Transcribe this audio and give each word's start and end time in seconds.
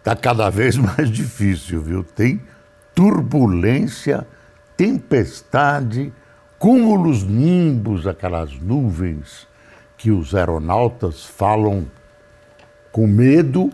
está 0.00 0.16
cada 0.16 0.50
vez 0.50 0.76
mais 0.76 1.08
difícil, 1.10 1.80
viu? 1.80 2.02
Tem 2.02 2.40
turbulência, 2.94 4.26
tempestade, 4.76 6.12
cúmulos 6.58 7.22
nimbos, 7.22 8.06
aquelas 8.06 8.58
nuvens 8.58 9.46
que 9.96 10.10
os 10.10 10.34
aeronautas 10.34 11.24
falam 11.24 11.86
com 12.90 13.06
medo. 13.06 13.70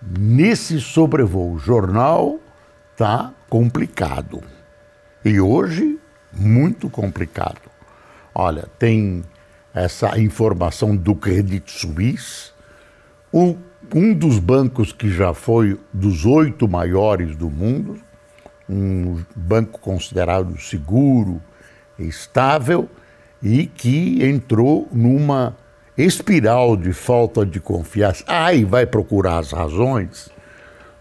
Nesse 0.00 0.80
sobrevoo, 0.80 1.54
o 1.54 1.58
jornal 1.58 2.38
está 2.92 3.32
complicado. 3.48 4.42
E 5.24 5.40
hoje, 5.40 5.98
muito 6.32 6.88
complicado. 6.90 7.70
Olha, 8.34 8.68
tem 8.78 9.24
essa 9.72 10.18
informação 10.18 10.96
do 10.96 11.14
Credit 11.14 11.70
Suisse, 11.70 12.52
um, 13.32 13.56
um 13.94 14.14
dos 14.14 14.38
bancos 14.38 14.92
que 14.92 15.10
já 15.10 15.34
foi 15.34 15.78
dos 15.92 16.24
oito 16.24 16.68
maiores 16.68 17.36
do 17.36 17.50
mundo, 17.50 17.96
um 18.68 19.22
banco 19.34 19.80
considerado 19.80 20.58
seguro, 20.60 21.40
estável 21.98 22.88
e 23.42 23.66
que 23.66 24.24
entrou 24.24 24.88
numa 24.92 25.56
espiral 25.96 26.76
de 26.76 26.92
falta 26.92 27.44
de 27.44 27.60
confiança. 27.60 28.24
Aí 28.26 28.64
vai 28.64 28.86
procurar 28.86 29.38
as 29.38 29.52
razões. 29.52 30.28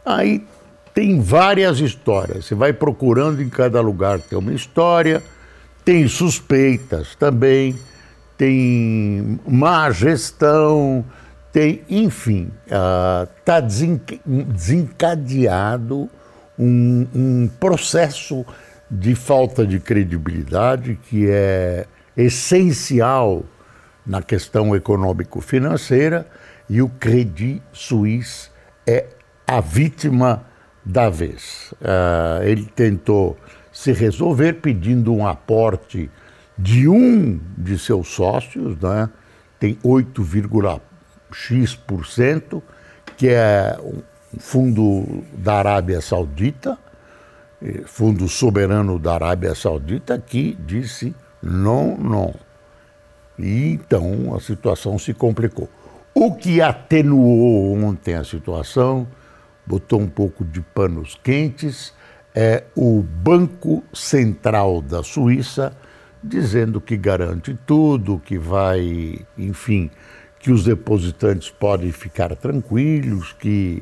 Aí 0.06 0.46
tem 0.94 1.20
várias 1.20 1.80
histórias. 1.80 2.46
Você 2.46 2.56
vai 2.56 2.74
procurando 2.74 3.42
em 3.42 3.50
cada 3.50 3.82
lugar 3.82 4.20
tem 4.20 4.38
uma 4.38 4.54
história, 4.54 5.24
tem 5.84 6.08
suspeitas 6.08 7.16
também, 7.16 7.76
tem 8.38 9.40
má 9.48 9.90
gestão, 9.92 11.04
tem, 11.54 11.84
enfim, 11.88 12.52
está 12.66 13.60
uh, 13.60 14.52
desencadeado 14.52 16.10
um, 16.58 17.08
um 17.14 17.48
processo 17.60 18.44
de 18.90 19.14
falta 19.14 19.66
de 19.66 19.80
credibilidade 19.80 21.00
que 21.10 21.30
é 21.30 21.86
essencial 22.18 23.44
na 24.06 24.22
questão 24.24 24.76
econômico-financeira 24.76 26.28
e 26.68 26.82
o 26.82 26.90
Credit 26.90 27.62
Suisse 27.72 28.50
é 28.86 29.06
a 29.46 29.62
vítima 29.62 30.44
da 30.84 31.08
vez. 31.08 31.72
Uh, 31.74 32.44
ele 32.44 32.66
tentou 32.66 33.38
se 33.72 33.92
resolver 33.92 34.54
pedindo 34.54 35.14
um 35.14 35.28
aporte 35.28 36.10
de 36.58 36.88
um 36.88 37.40
de 37.56 37.78
seus 37.78 38.08
sócios, 38.08 38.76
né? 38.80 39.08
tem 39.60 39.78
8,x%, 41.34 42.62
que 43.18 43.30
é 43.30 43.78
um 43.82 44.40
fundo 44.40 45.24
da 45.34 45.56
Arábia 45.56 46.00
Saudita, 46.02 46.78
eh, 47.62 47.82
fundo 47.86 48.28
soberano 48.28 48.98
da 49.00 49.16
Arábia 49.16 49.56
Saudita, 49.56 50.18
que 50.20 50.58
disse 50.66 51.14
não, 51.42 51.98
não. 51.98 52.34
E 53.38 53.74
então 53.74 54.34
a 54.36 54.40
situação 54.40 54.98
se 54.98 55.14
complicou. 55.14 55.70
O 56.14 56.36
que 56.36 56.62
atenuou 56.62 57.76
ontem 57.84 58.14
a 58.14 58.24
situação, 58.24 59.08
botou 59.66 60.00
um 60.00 60.08
pouco 60.08 60.46
de 60.46 60.62
panos 60.62 61.20
quentes, 61.24 61.94
é 62.36 62.64
o 62.76 63.02
Banco 63.02 63.84
Central 63.94 64.82
da 64.82 65.04
Suíça 65.04 65.76
dizendo 66.24 66.80
que 66.80 66.96
garante 66.96 67.58
tudo, 67.66 68.22
que 68.24 68.38
vai, 68.38 69.20
enfim, 69.38 69.92
que 70.44 70.52
os 70.52 70.66
depositantes 70.66 71.50
podem 71.50 71.90
ficar 71.90 72.36
tranquilos, 72.36 73.32
que, 73.40 73.82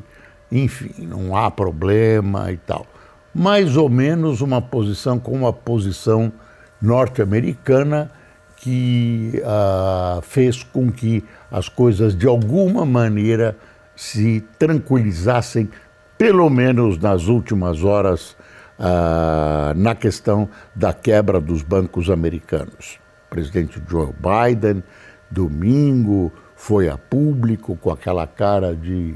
enfim, 0.52 1.08
não 1.08 1.36
há 1.36 1.50
problema 1.50 2.52
e 2.52 2.58
tal. 2.58 2.86
Mais 3.34 3.76
ou 3.76 3.90
menos 3.90 4.42
uma 4.42 4.62
posição 4.62 5.18
com 5.18 5.32
uma 5.32 5.52
posição 5.52 6.32
norte-americana 6.80 8.12
que 8.58 9.42
uh, 9.44 10.22
fez 10.22 10.62
com 10.62 10.92
que 10.92 11.26
as 11.50 11.68
coisas 11.68 12.16
de 12.16 12.28
alguma 12.28 12.86
maneira 12.86 13.58
se 13.96 14.46
tranquilizassem, 14.60 15.68
pelo 16.16 16.48
menos 16.48 17.00
nas 17.00 17.26
últimas 17.26 17.84
horas, 17.84 18.38
uh, 18.78 19.74
na 19.76 19.96
questão 19.96 20.48
da 20.76 20.94
quebra 20.94 21.42
dos 21.42 21.64
bancos 21.64 22.08
americanos. 22.08 23.00
O 23.26 23.30
presidente 23.32 23.82
Joe 23.90 24.14
Biden, 24.14 24.84
domingo, 25.32 26.32
foi 26.62 26.90
a 26.90 26.98
público 26.98 27.76
com 27.76 27.92
aquela 27.92 28.26
cara 28.26 28.76
de 28.76 29.16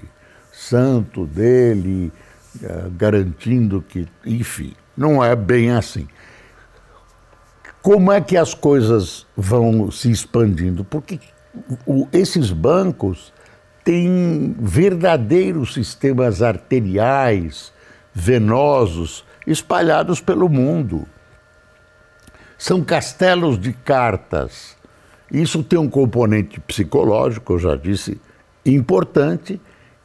santo 0.51 1.25
dele, 1.25 2.11
uh, 2.61 2.89
garantindo 2.91 3.81
que, 3.81 4.07
enfim, 4.25 4.73
não 4.97 5.23
é 5.23 5.35
bem 5.35 5.71
assim 5.71 6.07
como 7.85 8.11
é 8.11 8.19
que 8.19 8.35
as 8.35 8.55
coisas 8.55 9.27
vão 9.37 9.91
se 9.91 10.09
expandindo? 10.09 10.83
Porque 10.83 11.19
esses 12.11 12.49
bancos 12.49 13.31
têm 13.83 14.55
verdadeiros 14.57 15.75
sistemas 15.75 16.41
arteriais, 16.41 17.71
venosos, 18.11 19.23
espalhados 19.45 20.19
pelo 20.19 20.49
mundo. 20.49 21.07
São 22.57 22.83
castelos 22.83 23.59
de 23.59 23.71
cartas. 23.71 24.75
Isso 25.31 25.63
tem 25.63 25.79
um 25.79 25.89
componente 25.89 26.59
psicológico, 26.59 27.53
eu 27.53 27.59
já 27.59 27.75
disse, 27.75 28.19
importante, 28.65 29.59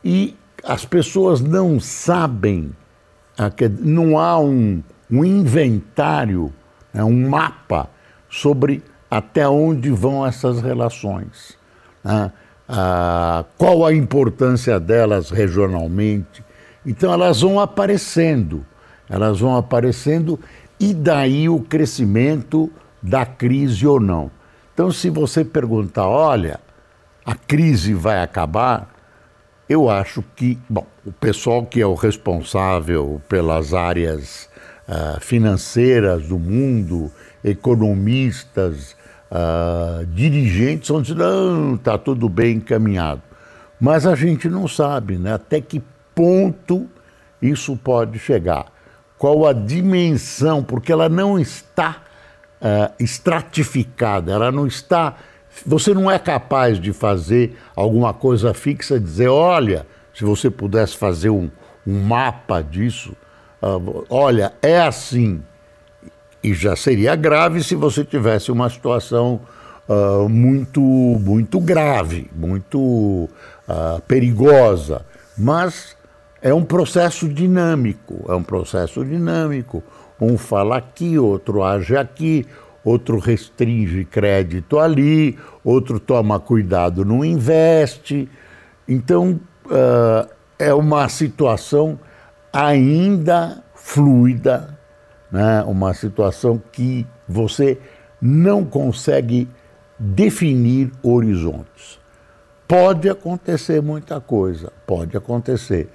e 0.04 0.36
as 0.64 0.84
pessoas 0.84 1.40
não 1.40 1.78
sabem, 1.78 2.70
não 3.80 4.18
há 4.18 4.38
um, 4.38 4.82
um 5.10 5.24
inventário 5.24 6.52
é 6.92 7.04
um 7.04 7.28
mapa 7.28 7.88
sobre 8.28 8.82
até 9.10 9.48
onde 9.48 9.90
vão 9.90 10.26
essas 10.26 10.60
relações, 10.60 11.56
né? 12.04 12.32
ah, 12.68 13.44
qual 13.58 13.84
a 13.84 13.92
importância 13.94 14.78
delas 14.78 15.30
regionalmente. 15.30 16.44
Então 16.86 17.12
elas 17.12 17.40
vão 17.40 17.58
aparecendo, 17.58 18.64
elas 19.08 19.40
vão 19.40 19.56
aparecendo 19.56 20.38
e 20.78 20.94
daí 20.94 21.48
o 21.48 21.60
crescimento 21.60 22.70
da 23.02 23.26
crise 23.26 23.86
ou 23.86 23.98
não. 23.98 24.30
Então, 24.72 24.90
se 24.92 25.10
você 25.10 25.44
perguntar, 25.44 26.08
olha, 26.08 26.60
a 27.24 27.34
crise 27.34 27.92
vai 27.94 28.22
acabar, 28.22 28.88
eu 29.68 29.88
acho 29.88 30.22
que, 30.34 30.58
bom, 30.68 30.86
o 31.04 31.12
pessoal 31.12 31.64
que 31.64 31.80
é 31.80 31.86
o 31.86 31.94
responsável 31.94 33.20
pelas 33.28 33.72
áreas 33.72 34.48
uh, 34.88 35.20
financeiras 35.20 36.26
do 36.26 36.38
mundo, 36.38 37.10
economistas, 37.44 38.96
uh, 39.30 40.04
dirigentes 40.06 40.88
vão 40.88 41.02
dizer, 41.02 41.16
não, 41.16 41.76
está 41.76 41.96
tudo 41.96 42.28
bem 42.28 42.56
encaminhado. 42.56 43.22
Mas 43.80 44.06
a 44.06 44.14
gente 44.14 44.48
não 44.48 44.66
sabe 44.66 45.16
né, 45.16 45.34
até 45.34 45.60
que 45.60 45.82
ponto 46.14 46.88
isso 47.40 47.76
pode 47.76 48.18
chegar. 48.18 48.66
Qual 49.16 49.46
a 49.46 49.52
dimensão, 49.52 50.62
porque 50.62 50.92
ela 50.92 51.08
não 51.08 51.38
está 51.38 52.02
uh, 52.60 52.92
estratificada, 52.98 54.32
ela 54.32 54.52
não 54.52 54.66
está. 54.66 55.16
Você 55.66 55.92
não 55.92 56.10
é 56.10 56.18
capaz 56.18 56.78
de 56.78 56.92
fazer 56.92 57.56
alguma 57.74 58.14
coisa 58.14 58.54
fixa, 58.54 59.00
dizer, 59.00 59.28
olha, 59.28 59.86
se 60.14 60.24
você 60.24 60.50
pudesse 60.50 60.96
fazer 60.96 61.30
um, 61.30 61.50
um 61.86 62.02
mapa 62.02 62.62
disso, 62.62 63.16
uh, 63.62 64.04
olha, 64.08 64.52
é 64.62 64.80
assim. 64.80 65.42
E 66.42 66.54
já 66.54 66.74
seria 66.74 67.14
grave 67.16 67.62
se 67.62 67.74
você 67.74 68.04
tivesse 68.04 68.50
uma 68.50 68.70
situação 68.70 69.40
uh, 69.88 70.28
muito, 70.28 70.80
muito 70.80 71.60
grave, 71.60 72.30
muito 72.34 72.78
uh, 72.78 74.00
perigosa. 74.06 75.04
Mas 75.36 75.96
é 76.40 76.52
um 76.54 76.64
processo 76.64 77.28
dinâmico, 77.28 78.24
é 78.28 78.34
um 78.34 78.42
processo 78.42 79.04
dinâmico. 79.04 79.82
Um 80.20 80.36
fala 80.36 80.76
aqui, 80.76 81.18
outro 81.18 81.62
age 81.62 81.96
aqui, 81.96 82.46
outro 82.84 83.18
restringe 83.18 84.04
crédito 84.04 84.78
ali, 84.78 85.38
outro 85.64 85.98
toma 85.98 86.38
cuidado, 86.38 87.04
não 87.04 87.24
investe. 87.24 88.28
Então, 88.86 89.40
uh, 89.66 90.28
é 90.58 90.74
uma 90.74 91.08
situação 91.08 91.98
ainda 92.52 93.62
fluida, 93.74 94.78
né? 95.30 95.62
uma 95.62 95.94
situação 95.94 96.60
que 96.70 97.06
você 97.26 97.78
não 98.20 98.64
consegue 98.64 99.48
definir 99.98 100.92
horizontes. 101.02 101.98
Pode 102.68 103.08
acontecer 103.08 103.82
muita 103.82 104.20
coisa, 104.20 104.72
pode 104.86 105.16
acontecer. 105.16 105.88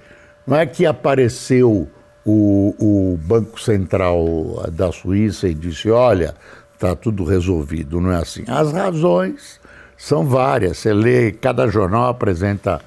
Não 0.46 0.56
é 0.56 0.66
que 0.66 0.84
apareceu 0.84 1.88
o, 2.26 2.74
o 2.78 3.16
Banco 3.18 3.60
Central 3.60 4.64
da 4.72 4.90
Suíça 4.90 5.48
e 5.48 5.54
disse: 5.54 5.88
olha, 5.88 6.34
está 6.74 6.96
tudo 6.96 7.24
resolvido. 7.24 8.00
Não 8.00 8.10
é 8.10 8.16
assim. 8.16 8.44
As 8.48 8.72
razões 8.72 9.60
são 9.96 10.26
várias. 10.26 10.78
Você 10.78 10.92
lê, 10.92 11.30
cada 11.30 11.68
jornal 11.68 12.08
apresenta 12.08 12.80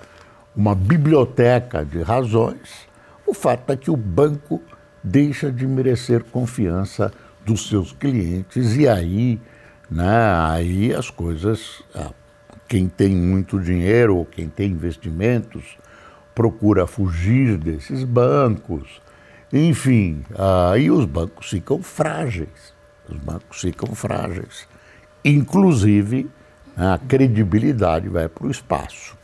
uma 0.55 0.75
biblioteca 0.75 1.85
de 1.85 2.01
razões. 2.01 2.87
O 3.25 3.33
fato 3.33 3.71
é 3.71 3.77
que 3.77 3.89
o 3.89 3.95
banco 3.95 4.61
deixa 5.01 5.49
de 5.49 5.65
merecer 5.65 6.23
confiança 6.25 7.11
dos 7.45 7.69
seus 7.69 7.93
clientes 7.93 8.75
e 8.75 8.87
aí, 8.87 9.39
né, 9.89 10.33
aí 10.49 10.93
as 10.93 11.09
coisas, 11.09 11.81
quem 12.67 12.89
tem 12.89 13.15
muito 13.15 13.59
dinheiro 13.59 14.17
ou 14.17 14.25
quem 14.25 14.49
tem 14.49 14.71
investimentos 14.71 15.77
procura 16.35 16.85
fugir 16.85 17.57
desses 17.57 18.03
bancos. 18.03 19.01
Enfim, 19.51 20.23
aí 20.71 20.91
os 20.91 21.05
bancos 21.05 21.49
ficam 21.49 21.81
frágeis. 21.81 22.73
Os 23.09 23.17
bancos 23.17 23.61
ficam 23.61 23.95
frágeis. 23.95 24.67
Inclusive, 25.25 26.29
a 26.77 26.97
credibilidade 26.97 28.07
vai 28.07 28.29
para 28.29 28.47
o 28.47 28.51
espaço. 28.51 29.17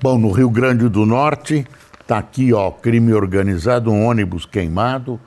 Bom, 0.00 0.18
no 0.18 0.30
Rio 0.30 0.50
Grande 0.50 0.88
do 0.88 1.06
Norte, 1.06 1.66
está 2.00 2.18
aqui, 2.18 2.52
ó, 2.52 2.70
crime 2.70 3.14
organizado, 3.14 3.90
um 3.90 4.06
ônibus 4.06 4.44
queimado. 4.44 5.18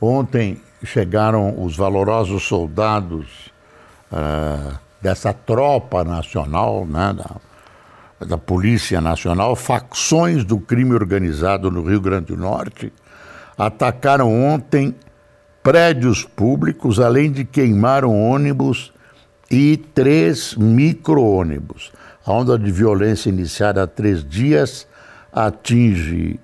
Ontem 0.00 0.60
chegaram 0.84 1.62
os 1.62 1.76
valorosos 1.76 2.42
soldados 2.42 3.50
uh, 4.12 4.78
dessa 5.00 5.32
tropa 5.32 6.04
nacional, 6.04 6.84
né, 6.84 7.14
da, 7.16 7.36
da 8.26 8.38
Polícia 8.38 9.00
Nacional, 9.00 9.54
facções 9.54 10.44
do 10.44 10.58
crime 10.58 10.94
organizado 10.94 11.70
no 11.70 11.82
Rio 11.82 12.00
Grande 12.00 12.26
do 12.26 12.36
Norte, 12.36 12.92
atacaram 13.56 14.32
ontem 14.32 14.94
prédios 15.62 16.24
públicos, 16.24 17.00
além 17.00 17.30
de 17.32 17.44
queimar 17.44 18.04
um 18.04 18.30
ônibus 18.30 18.92
e 19.50 19.76
três 19.76 20.54
micro-ônibus. 20.54 21.92
A 22.24 22.32
onda 22.32 22.58
de 22.58 22.70
violência 22.70 23.28
iniciada 23.28 23.82
há 23.82 23.86
três 23.86 24.24
dias 24.24 24.86
atinge 25.32 26.38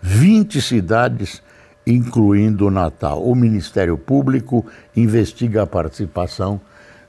20 0.00 0.60
cidades, 0.60 1.42
incluindo 1.86 2.66
o 2.66 2.70
Natal. 2.70 3.22
O 3.22 3.34
Ministério 3.34 3.96
Público 3.96 4.66
investiga 4.96 5.62
a 5.62 5.66
participação 5.66 6.60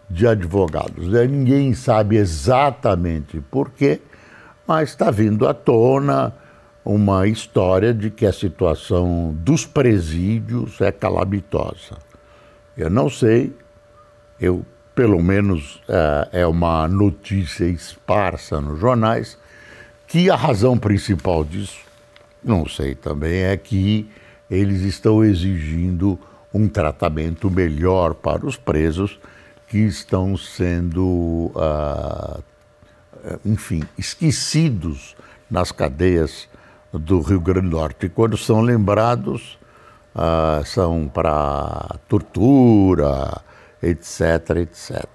de 0.09 0.27
advogados. 0.27 1.07
Ninguém 1.07 1.73
sabe 1.73 2.17
exatamente 2.17 3.41
por 3.49 3.71
quê, 3.71 3.99
mas 4.68 4.89
está 4.89 5.12
vindo 5.12 5.48
à 5.48 5.54
tona 5.54 6.33
uma 6.86 7.27
história 7.27 7.94
de 7.94 8.10
que 8.10 8.25
a 8.25 8.33
situação 8.33 9.33
dos 9.39 9.65
presídios 9.65 10.81
é 10.81 10.92
calamitosa. 10.92 11.98
Eu 12.75 12.89
não 12.89 13.10
sei, 13.10 13.56
eu 14.39 14.65
pelo 14.95 15.21
menos 15.21 15.81
é, 15.88 16.42
é 16.42 16.48
uma 16.48 16.88
notícia 16.88 17.65
esparsa 17.65 18.62
nos 18.62 18.80
jornais, 18.80 19.38
que 20.07 20.30
a 20.30 20.36
razão 20.36 20.77
principal 20.77 21.44
disso, 21.44 21.80
não 22.44 22.68
sei 22.68 22.94
também, 22.94 23.44
é 23.44 23.57
que 23.57 24.10
eles 24.50 24.81
estão 24.81 25.24
exigindo 25.24 26.19
um 26.54 26.68
tratamento 26.68 27.50
melhor 27.50 28.13
para 28.13 28.45
os 28.45 28.56
presos 28.56 29.19
que 29.68 29.80
estão 29.80 30.38
sendo, 30.38 31.51
ah, 31.56 32.39
enfim, 33.45 33.83
esquecidos 33.97 35.15
nas 35.49 35.71
cadeias 35.71 36.47
do 36.91 37.21
Rio 37.21 37.39
Grande 37.39 37.69
do 37.69 37.77
Norte. 37.77 38.05
E 38.05 38.09
quando 38.09 38.37
são 38.37 38.61
lembrados, 38.61 39.57
ah, 40.15 40.61
são 40.65 41.07
para 41.07 41.97
tortura, 42.07 43.41
etc, 43.81 44.57
etc. 44.57 45.05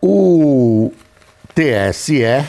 O 0.00 0.92
TSE, 1.54 2.44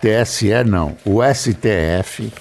TSE 0.00 0.64
não, 0.64 0.96
o 1.04 1.20
STF 1.22 2.32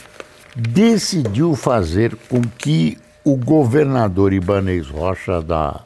decidiu 0.55 1.55
fazer 1.55 2.15
com 2.27 2.41
que 2.41 2.97
o 3.23 3.35
governador 3.35 4.33
Ibanez 4.33 4.87
Rocha 4.87 5.41
da, 5.41 5.81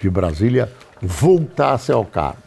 de 0.00 0.10
Brasília 0.10 0.72
voltasse 1.00 1.92
ao 1.92 2.04
cargo. 2.04 2.45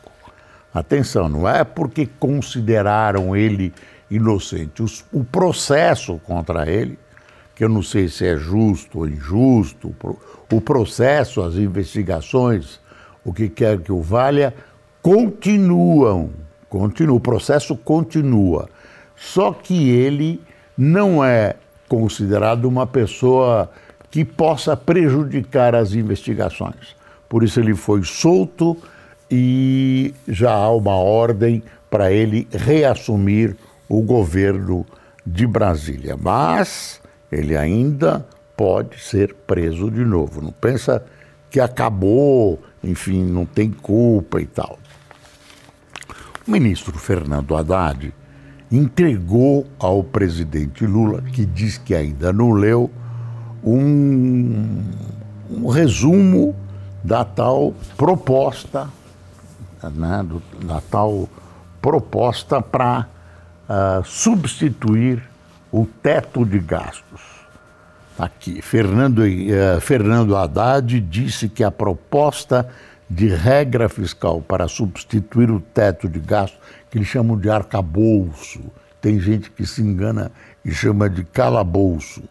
Atenção, 0.74 1.27
não 1.27 1.50
é 1.50 1.63
porque 1.63 2.07
consideraram 2.19 3.36
ele 3.36 3.74
inocente. 4.10 4.83
o 5.12 5.24
processo 5.24 6.19
contra 6.25 6.69
ele, 6.69 6.98
que 7.56 7.63
eu 7.63 7.69
não 7.69 7.83
sei 7.83 8.07
se 8.07 8.25
é 8.25 8.38
justo 8.38 9.00
ou 9.00 9.07
injusto, 9.07 9.94
o 10.51 10.62
processo, 10.62 11.42
as 11.42 11.56
investigações, 11.56 12.80
o 13.24 13.33
que 13.33 13.50
quer 13.50 13.80
que 13.80 13.92
o 13.92 14.01
valha, 14.01 14.54
continuam. 15.01 16.30
Continua, 16.69 17.16
o 17.16 17.19
processo 17.19 17.75
continua. 17.75 18.69
Só 19.16 19.51
que 19.51 19.89
ele 19.89 20.42
não 20.77 21.24
é 21.24 21.56
considerado 21.88 22.66
uma 22.66 22.88
pessoa 22.88 23.69
que 24.10 24.24
possa 24.24 24.77
prejudicar 24.77 25.75
as 25.75 25.94
investigações. 25.94 26.95
Por 27.27 27.44
isso 27.44 27.60
ele 27.60 27.75
foi 27.75 28.04
solto 28.04 28.77
e 29.29 30.13
já 30.27 30.51
há 30.51 30.71
uma 30.71 30.95
ordem 30.95 31.63
para 31.89 32.11
ele 32.11 32.47
reassumir 32.51 33.55
o 33.87 34.01
governo 34.01 34.85
de 35.25 35.45
Brasília. 35.45 36.17
Mas 36.17 37.01
ele 37.31 37.55
ainda 37.55 38.25
pode 38.55 38.99
ser 38.99 39.33
preso 39.47 39.89
de 39.89 40.03
novo. 40.03 40.41
Não 40.41 40.51
pensa 40.51 41.03
que 41.49 41.59
acabou, 41.59 42.59
enfim, 42.83 43.23
não 43.23 43.45
tem 43.45 43.71
culpa 43.71 44.41
e 44.41 44.45
tal. 44.45 44.77
O 46.47 46.51
ministro 46.51 46.97
Fernando 46.97 47.55
Haddad 47.55 48.13
entregou 48.71 49.65
ao 49.80 50.04
presidente 50.04 50.85
Lula, 50.85 51.21
que 51.21 51.45
diz 51.45 51.77
que 51.77 51.95
ainda 51.95 52.31
não 52.31 52.51
leu, 52.51 52.92
um, 53.63 54.81
um 55.49 55.68
resumo 55.68 56.56
da 57.04 57.23
tal 57.23 57.73
proposta, 57.97 58.89
né, 59.88 60.24
do, 60.24 60.42
da 60.66 60.81
tal 60.81 61.30
proposta 61.81 62.62
para 62.62 63.07
uh, 63.69 64.04
substituir 64.04 65.24
o 65.71 65.86
teto 65.86 66.45
de 66.45 66.59
gastos. 66.59 67.21
Aqui, 68.18 68.62
Fernando, 68.62 69.19
uh, 69.19 69.80
Fernando 69.80 70.36
Haddad 70.36 71.00
disse 71.00 71.48
que 71.48 71.64
a 71.64 71.71
proposta 71.71 72.68
de 73.09 73.28
regra 73.28 73.88
fiscal 73.88 74.42
para 74.42 74.68
substituir 74.68 75.50
o 75.50 75.59
teto 75.59 76.07
de 76.07 76.19
gastos, 76.19 76.59
que 76.90 76.98
eles 76.98 77.07
chamam 77.07 77.38
de 77.38 77.50
arcabouço, 77.50 78.59
tem 79.02 79.19
gente 79.19 79.50
que 79.50 79.66
se 79.66 79.81
engana 79.81 80.31
e 80.64 80.71
chama 80.71 81.09
de 81.09 81.24
calabouço. 81.24 82.21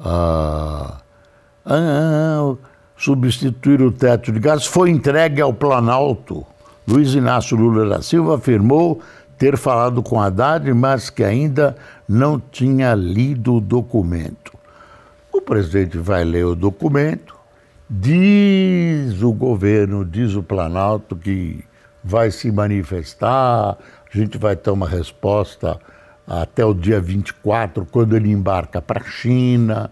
Uh, 0.00 0.92
uh, 1.64 2.58
substituir 2.96 3.80
o 3.80 3.92
teto 3.92 4.32
de 4.32 4.40
gastos 4.40 4.66
foi 4.66 4.90
entregue 4.90 5.40
ao 5.40 5.52
Planalto. 5.52 6.44
Luiz 6.86 7.14
Inácio 7.14 7.56
Lula 7.56 7.88
da 7.88 8.02
Silva 8.02 8.36
afirmou 8.36 9.00
ter 9.36 9.56
falado 9.56 10.02
com 10.02 10.20
Haddad, 10.20 10.72
mas 10.72 11.10
que 11.10 11.24
ainda 11.24 11.76
não 12.08 12.40
tinha 12.40 12.94
lido 12.94 13.56
o 13.56 13.60
documento. 13.60 14.52
O 15.32 15.40
presidente 15.40 15.98
vai 15.98 16.24
ler 16.24 16.46
o 16.46 16.54
documento, 16.54 17.34
diz 17.90 19.22
o 19.22 19.32
governo, 19.32 20.04
diz 20.04 20.34
o 20.34 20.42
Planalto 20.42 21.16
que 21.16 21.64
vai 22.02 22.30
se 22.30 22.50
manifestar, 22.50 23.76
a 23.76 24.16
gente 24.16 24.38
vai 24.38 24.56
ter 24.56 24.70
uma 24.70 24.88
resposta 24.88 25.78
até 26.26 26.64
o 26.64 26.72
dia 26.72 27.00
24, 27.00 27.86
quando 27.90 28.16
ele 28.16 28.30
embarca 28.30 28.80
para 28.80 29.00
a 29.00 29.04
China. 29.04 29.90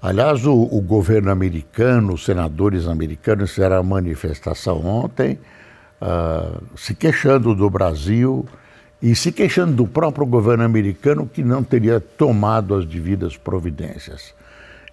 Aliás, 0.00 0.46
o, 0.46 0.54
o, 0.54 0.80
governo 0.80 1.30
americano, 1.30 2.14
os 2.14 2.24
senadores 2.24 2.86
americanos 2.86 3.50
fizeram 3.50 3.76
a 3.76 3.82
manifestação 3.82 4.84
ontem 4.84 5.38
uh, 6.00 6.62
se 6.76 6.94
queixando 6.94 7.54
do 7.54 7.68
Brasil 7.68 8.46
e 9.00 9.14
se 9.14 9.32
queixando 9.32 9.74
do 9.74 9.86
próprio 9.86 10.26
governo 10.26 10.64
americano 10.64 11.26
que 11.26 11.42
não 11.42 11.62
teria 11.62 12.00
tomado 12.00 12.74
as 12.74 12.84
devidas 12.84 13.36
providências. 13.36 14.34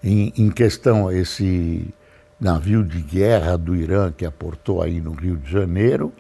Em, 0.03 0.33
em 0.37 0.49
questão, 0.49 1.11
esse 1.11 1.93
navio 2.39 2.83
de 2.83 3.01
guerra 3.01 3.57
do 3.57 3.75
Irã 3.75 4.11
que 4.11 4.25
aportou 4.25 4.81
aí 4.81 4.99
no 4.99 5.13
Rio 5.13 5.37
de 5.37 5.49
Janeiro, 5.49 6.11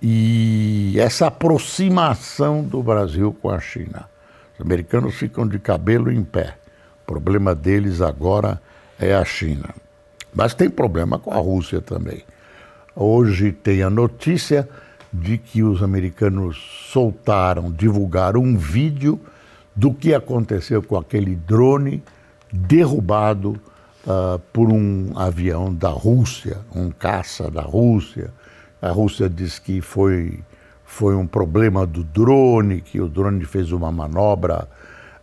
e 0.00 0.94
essa 0.98 1.28
aproximação 1.28 2.62
do 2.62 2.82
Brasil 2.82 3.36
com 3.40 3.50
a 3.50 3.58
China. 3.58 4.08
Os 4.54 4.60
americanos 4.60 5.14
ficam 5.14 5.46
de 5.46 5.58
cabelo 5.58 6.12
em 6.12 6.22
pé. 6.22 6.56
O 7.06 7.12
problema 7.12 7.54
deles 7.54 8.00
agora 8.00 8.60
é 8.98 9.14
a 9.14 9.24
China. 9.24 9.72
Mas 10.34 10.54
tem 10.54 10.68
problema 10.68 11.20
com 11.20 11.30
a 11.30 11.36
Rússia 11.36 11.80
também. 11.80 12.24
Hoje 12.96 13.52
tem 13.52 13.80
a 13.84 13.88
notícia 13.88 14.68
de 15.12 15.38
que 15.38 15.62
os 15.62 15.84
americanos 15.84 16.58
soltaram, 16.90 17.70
divulgaram 17.70 18.42
um 18.42 18.56
vídeo 18.56 19.20
do 19.74 19.94
que 19.94 20.12
aconteceu 20.12 20.82
com 20.82 20.96
aquele 20.96 21.36
drone 21.36 22.02
derrubado 22.52 23.50
uh, 24.04 24.40
por 24.52 24.72
um 24.72 25.12
avião 25.14 25.72
da 25.72 25.90
Rússia, 25.90 26.58
um 26.74 26.90
caça 26.90 27.48
da 27.48 27.62
Rússia. 27.62 28.32
A 28.82 28.90
Rússia 28.90 29.28
diz 29.28 29.60
que 29.60 29.80
foi, 29.80 30.40
foi 30.84 31.14
um 31.14 31.26
problema 31.26 31.86
do 31.86 32.02
drone, 32.02 32.80
que 32.80 33.00
o 33.00 33.08
drone 33.08 33.44
fez 33.44 33.70
uma 33.70 33.92
manobra 33.92 34.68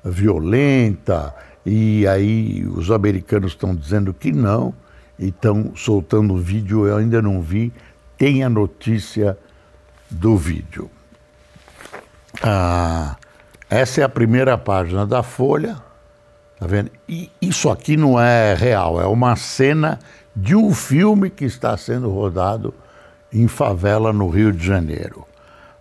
violenta, 0.04 1.34
e 1.66 2.06
aí 2.08 2.66
os 2.68 2.92
americanos 2.92 3.54
estão 3.54 3.76
dizendo 3.76 4.14
que 4.14 4.32
não, 4.32 4.74
e 5.18 5.28
estão 5.30 5.72
soltando 5.76 6.34
o 6.34 6.38
vídeo, 6.38 6.88
eu 6.88 6.98
ainda 6.98 7.22
não 7.22 7.42
vi, 7.42 7.72
tem 8.18 8.44
a 8.44 8.50
notícia 8.50 9.38
do 10.10 10.38
vídeo. 10.38 10.90
Ah, 12.42 13.16
essa 13.70 14.02
é 14.02 14.04
a 14.04 14.10
primeira 14.10 14.58
página 14.58 15.06
da 15.06 15.24
Folha. 15.24 15.78
Tá 16.60 16.68
vendo? 16.68 16.92
E 17.08 17.30
isso 17.42 17.70
aqui 17.70 17.98
não 17.98 18.20
é 18.20 18.54
real, 18.54 19.02
é 19.02 19.06
uma 19.06 19.36
cena 19.36 20.00
de 20.36 20.56
um 20.56 20.74
filme 20.74 21.30
que 21.30 21.46
está 21.46 21.76
sendo 21.78 22.10
rodado 22.10 22.74
em 23.32 23.48
favela 23.48 24.14
no 24.14 24.30
Rio 24.30 24.52
de 24.52 24.66
Janeiro. 24.66 25.26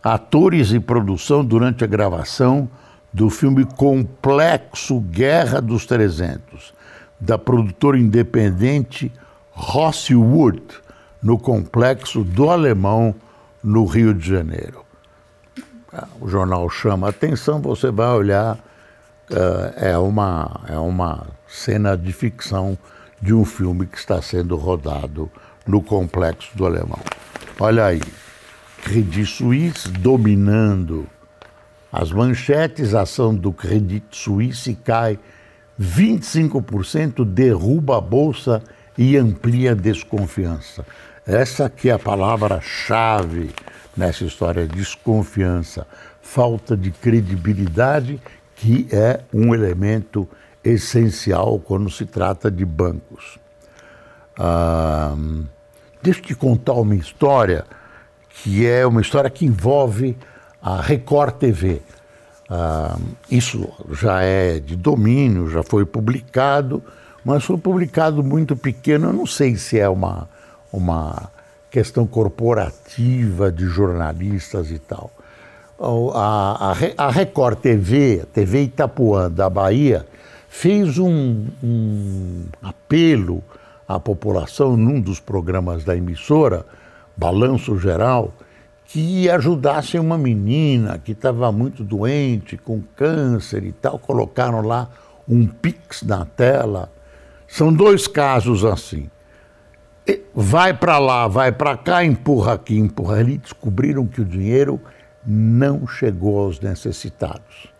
Atores 0.03 0.73
e 0.73 0.81
produção 0.81 1.45
durante 1.45 1.85
a 1.85 1.87
gravação 1.87 2.69
do 3.12 3.28
filme 3.28 3.64
Complexo 3.64 5.00
Guerra 5.00 5.61
dos 5.61 5.85
300, 5.87 6.73
da 7.21 7.38
produtora 7.38 7.99
independente 7.99 9.12
Rossi 9.50 10.14
Wood, 10.14 10.62
no 11.23 11.38
complexo 11.38 12.25
do 12.25 12.50
Alemão, 12.50 13.14
no 13.62 13.85
Rio 13.85 14.12
de 14.12 14.28
Janeiro. 14.28 14.85
O 16.21 16.28
jornal 16.28 16.69
chama 16.71 17.11
atenção, 17.11 17.61
você 17.61 17.90
vai 17.90 18.09
olhar, 18.09 18.59
eh, 19.31 19.90
é 19.90 19.99
uma, 19.99 20.62
é 20.66 20.78
uma 20.78 21.26
cena 21.47 21.97
de 21.97 22.12
ficção 22.12 22.76
de 23.21 23.33
um 23.35 23.45
filme 23.45 23.87
que 23.87 23.99
está 23.99 24.21
sendo 24.21 24.57
rodado 24.57 25.31
no 25.66 25.83
complexo 25.83 26.57
do 26.57 26.66
Alemão. 26.66 26.99
Olha 27.61 27.87
aí, 27.87 28.00
Credit 28.83 29.26
Suisse 29.26 29.88
dominando 29.88 31.07
as 31.92 32.11
manchetes, 32.11 32.94
a 32.94 33.02
ação 33.02 33.34
do 33.34 33.52
Credit 33.52 34.06
Suisse 34.11 34.75
cai 34.82 35.18
25%, 35.78 37.22
derruba 37.25 37.99
a 37.99 38.00
bolsa 38.00 38.62
e 38.96 39.16
amplia 39.16 39.72
a 39.72 39.75
desconfiança. 39.75 40.87
Essa 41.26 41.68
que 41.68 41.90
é 41.90 41.92
a 41.92 41.99
palavra-chave 41.99 43.50
nessa 43.94 44.25
história, 44.25 44.66
desconfiança, 44.66 45.87
falta 46.22 46.75
de 46.75 46.90
credibilidade, 46.90 48.20
que 48.56 48.88
é 48.90 49.20
um 49.32 49.54
elemento 49.54 50.26
essencial 50.64 51.58
quando 51.58 51.90
se 51.90 52.06
trata 52.06 52.50
de 52.50 52.64
bancos. 52.64 53.38
Ah, 54.38 55.14
deixa 56.02 56.20
eu 56.20 56.25
te 56.25 56.34
contar 56.34 56.72
uma 56.72 56.94
história 56.94 57.64
que 58.30 58.66
é 58.66 58.87
uma 58.87 59.02
história 59.02 59.28
que 59.28 59.44
envolve 59.44 60.16
a 60.62 60.81
Record 60.81 61.35
TV. 61.35 61.83
Ah, 62.49 62.97
isso 63.31 63.69
já 63.90 64.23
é 64.23 64.61
de 64.61 64.76
domínio, 64.76 65.49
já 65.49 65.62
foi 65.62 65.85
publicado, 65.85 66.83
mas 67.25 67.45
foi 67.45 67.57
publicado 67.59 68.23
muito 68.23 68.57
pequeno. 68.57 69.09
Eu 69.09 69.12
não 69.12 69.26
sei 69.26 69.57
se 69.57 69.78
é 69.78 69.88
uma, 69.88 70.28
uma 70.73 71.31
questão 71.71 72.07
corporativa 72.07 73.50
de 73.50 73.66
jornalistas 73.66 74.71
e 74.71 74.78
tal. 74.78 75.11
A, 76.14 76.75
a, 76.99 77.07
a 77.07 77.11
Record 77.11 77.59
TV, 77.59 78.21
a 78.23 78.26
TV 78.26 78.62
Itapuã 78.62 79.28
da 79.28 79.50
Bahia, 79.50 80.07
fez 80.49 80.99
um, 80.99 81.47
um 81.64 82.45
apelo 82.62 83.42
à 83.88 83.99
população 83.99 84.76
num 84.76 85.00
dos 85.00 85.19
programas 85.19 85.83
da 85.83 85.97
emissora, 85.97 86.64
Balanço 87.16 87.78
Geral, 87.78 88.33
que 88.87 89.31
ajudassem 89.31 89.99
uma 89.99 90.19
menina 90.19 90.99
que 90.99 91.12
estava 91.12 91.51
muito 91.51 91.83
doente, 91.83 92.57
com 92.57 92.83
câncer 92.95 93.65
e 93.65 93.73
tal. 93.73 93.99
Colocaram 93.99 94.61
lá 94.61 94.89
um 95.29 95.47
pix 95.47 96.03
na 96.03 96.25
tela. 96.25 96.93
São 97.49 97.73
dois 97.73 98.07
casos 98.07 98.65
assim. 98.65 99.09
Vai 100.35 100.75
para 100.75 100.99
lá, 100.99 101.29
vai 101.29 101.53
para 101.53 101.77
cá, 101.77 102.05
empurra 102.05 102.55
aqui, 102.55 102.77
empurra 102.77 103.17
ali. 103.17 103.39
Descobriram 103.39 104.07
que 104.07 104.21
o 104.21 104.25
dinheiro 104.25 104.81
não 105.25 105.87
chegou 105.87 106.41
aos 106.41 106.61
necessitados. 106.61 107.73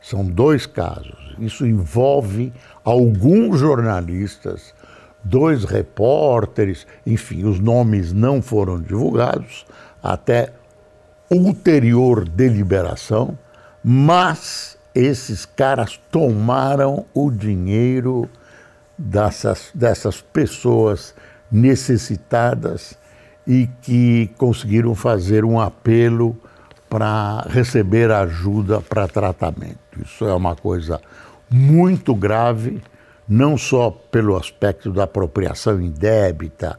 São 0.00 0.24
dois 0.24 0.66
casos. 0.66 1.34
Isso 1.38 1.66
envolve 1.66 2.52
alguns 2.84 3.58
jornalistas, 3.58 4.74
dois 5.22 5.64
repórteres, 5.64 6.86
enfim, 7.06 7.44
os 7.44 7.58
nomes 7.58 8.12
não 8.12 8.40
foram 8.40 8.80
divulgados 8.80 9.66
até 10.02 10.52
ulterior 11.30 12.28
deliberação, 12.28 13.38
mas 13.84 14.78
esses 14.94 15.44
caras 15.44 16.00
tomaram 16.10 17.06
o 17.14 17.30
dinheiro 17.30 18.28
dessas, 18.98 19.70
dessas 19.74 20.20
pessoas 20.20 21.14
necessitadas 21.50 22.98
e 23.46 23.68
que 23.82 24.30
conseguiram 24.36 24.94
fazer 24.94 25.44
um 25.44 25.58
apelo 25.60 26.36
para 26.88 27.46
receber 27.48 28.10
ajuda 28.10 28.80
para 28.80 29.06
tratamento. 29.06 29.78
Isso 30.04 30.24
é 30.26 30.34
uma 30.34 30.56
coisa 30.56 31.00
muito 31.48 32.14
grave, 32.14 32.82
não 33.28 33.56
só 33.56 33.90
pelo 33.90 34.36
aspecto 34.36 34.92
da 34.92 35.04
apropriação 35.04 35.80
indébita, 35.80 36.76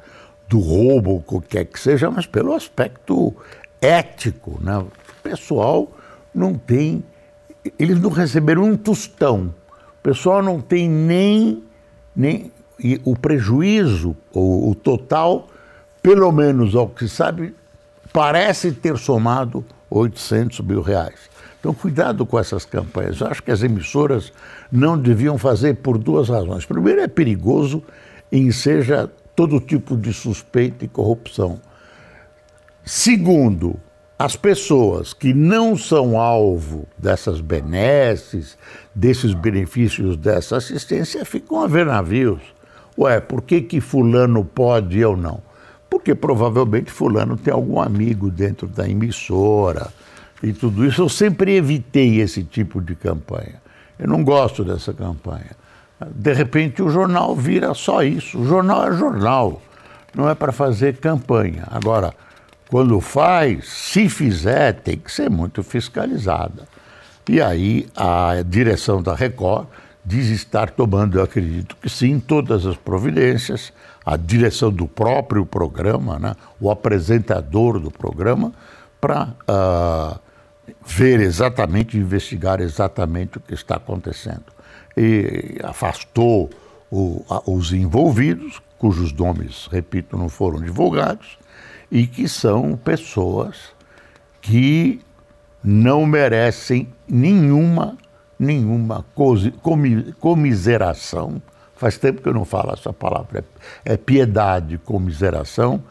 do 0.52 0.60
roubo, 0.60 1.24
o 1.26 1.42
que 1.42 1.48
quer 1.48 1.66
que 1.66 1.80
seja, 1.80 2.12
mas 2.12 2.26
pelo 2.26 2.54
aspecto 2.54 3.34
ético. 3.82 4.60
Né? 4.62 4.78
O 4.78 4.92
pessoal 5.24 5.90
não 6.36 6.54
tem. 6.54 7.02
Eles 7.80 8.00
não 8.02 8.10
receberam 8.10 8.66
um 8.66 8.76
tostão. 8.76 9.56
O 10.00 10.04
pessoal 10.04 10.44
não 10.44 10.60
tem 10.60 10.90
nem. 10.90 11.64
nem 12.14 12.52
o 13.06 13.16
prejuízo, 13.16 14.18
o, 14.34 14.72
o 14.72 14.76
total, 14.76 15.48
pelo 16.02 16.32
menos 16.32 16.76
ao 16.76 16.90
que 16.90 17.08
se 17.08 17.16
sabe, 17.16 17.56
parece 18.12 18.72
ter 18.72 18.98
somado 18.98 19.64
800 19.90 20.60
mil 20.62 20.82
reais. 20.82 21.30
Então, 21.60 21.76
cuidado 21.76 22.26
com 22.26 22.40
essas 22.40 22.66
campanhas. 22.66 23.22
Eu 23.22 23.28
acho 23.28 23.44
que 23.44 23.52
as 23.52 23.62
emissoras 23.62 24.34
não 24.72 24.98
deviam 24.98 25.38
fazer 25.38 25.76
por 25.76 25.98
duas 25.98 26.28
razões. 26.28 26.66
Primeiro, 26.66 27.02
é 27.02 27.08
perigoso 27.08 27.84
em 28.32 28.52
seja 28.52 29.10
todo 29.42 29.60
tipo 29.60 29.98
de 29.98 30.14
suspeita 30.14 30.86
e 30.86 30.88
corrupção. 30.88 31.60
Segundo, 32.86 33.80
as 34.20 34.36
pessoas 34.36 35.14
que 35.16 35.34
não 35.34 35.76
são 35.76 36.20
alvo 36.20 36.88
dessas 36.96 37.42
benesses, 37.42 38.56
desses 38.94 39.34
benefícios 39.34 40.16
dessa 40.16 40.58
assistência, 40.58 41.26
ficam 41.26 41.60
a 41.60 41.66
ver 41.66 41.88
navios. 41.88 42.40
Ué, 42.96 43.20
por 43.20 43.42
que, 43.42 43.62
que 43.62 43.82
fulano 43.82 44.46
pode 44.46 45.00
e 45.00 45.02
eu 45.02 45.18
não? 45.18 45.42
Porque 45.90 46.14
provavelmente 46.14 46.92
fulano 46.92 47.36
tem 47.36 47.52
algum 47.52 47.82
amigo 47.82 48.30
dentro 48.30 48.68
da 48.68 48.88
emissora 48.88 49.92
e 50.44 50.54
tudo 50.54 50.86
isso. 50.86 51.02
Eu 51.02 51.10
sempre 51.10 51.56
evitei 51.56 52.22
esse 52.22 52.44
tipo 52.44 52.80
de 52.80 52.94
campanha. 52.94 53.60
Eu 53.98 54.08
não 54.08 54.24
gosto 54.24 54.64
dessa 54.64 54.94
campanha. 54.94 55.60
De 56.10 56.34
repente 56.34 56.82
o 56.82 56.90
jornal 56.90 57.36
vira 57.36 57.74
só 57.74 58.04
isso. 58.04 58.40
O 58.40 58.46
jornal 58.46 58.88
é 58.88 58.94
jornal, 58.94 59.62
não 60.16 60.30
é 60.30 60.36
para 60.36 60.52
fazer 60.52 60.98
campanha. 60.98 61.68
Agora, 61.70 62.14
quando 62.70 63.00
faz, 63.02 63.68
se 63.68 64.08
fizer, 64.08 64.74
tem 64.74 64.98
que 64.98 65.12
ser 65.12 65.30
muito 65.30 65.62
fiscalizada. 65.62 66.68
E 67.30 67.42
aí 67.42 67.88
a 67.96 68.44
direção 68.46 69.02
da 69.02 69.14
Record 69.14 69.68
diz 70.04 70.28
estar 70.30 70.72
tomando, 70.72 71.18
eu 71.18 71.24
acredito 71.24 71.78
que 71.78 71.90
sim, 71.90 72.20
todas 72.20 72.66
as 72.66 72.76
providências, 72.76 73.72
a 74.06 74.18
direção 74.18 74.72
do 74.72 74.88
próprio 74.88 75.46
programa, 75.46 76.18
né, 76.18 76.36
o 76.60 76.72
apresentador 76.72 77.80
do 77.80 77.92
programa, 77.92 78.52
para 79.00 79.30
uh, 79.48 80.20
ver 80.86 81.20
exatamente, 81.20 81.98
investigar 81.98 82.60
exatamente 82.62 83.38
o 83.38 83.42
que 83.42 83.54
está 83.54 83.76
acontecendo. 83.76 84.46
E 84.96 85.60
afastou 85.64 86.50
o, 86.92 87.24
a, 87.30 87.42
os 87.50 87.72
envolvidos, 87.72 88.62
cujos 88.78 89.14
nomes, 89.14 89.68
repito, 89.72 90.18
não 90.18 90.28
foram 90.28 90.60
divulgados, 90.60 91.38
e 91.90 92.08
que 92.08 92.28
são 92.28 92.76
pessoas 92.76 93.74
que 94.42 95.02
não 95.64 96.06
merecem 96.06 96.88
nenhuma, 97.08 97.98
nenhuma 98.40 99.06
comiseração. 100.20 101.42
Faz 101.76 101.98
tempo 101.98 102.22
que 102.22 102.30
eu 102.30 102.34
não 102.34 102.46
falo 102.46 102.74
essa 102.74 102.92
palavra. 102.92 103.44
É, 103.86 103.94
é 103.94 103.98
piedade, 103.98 104.78
comiseração, 104.80 105.84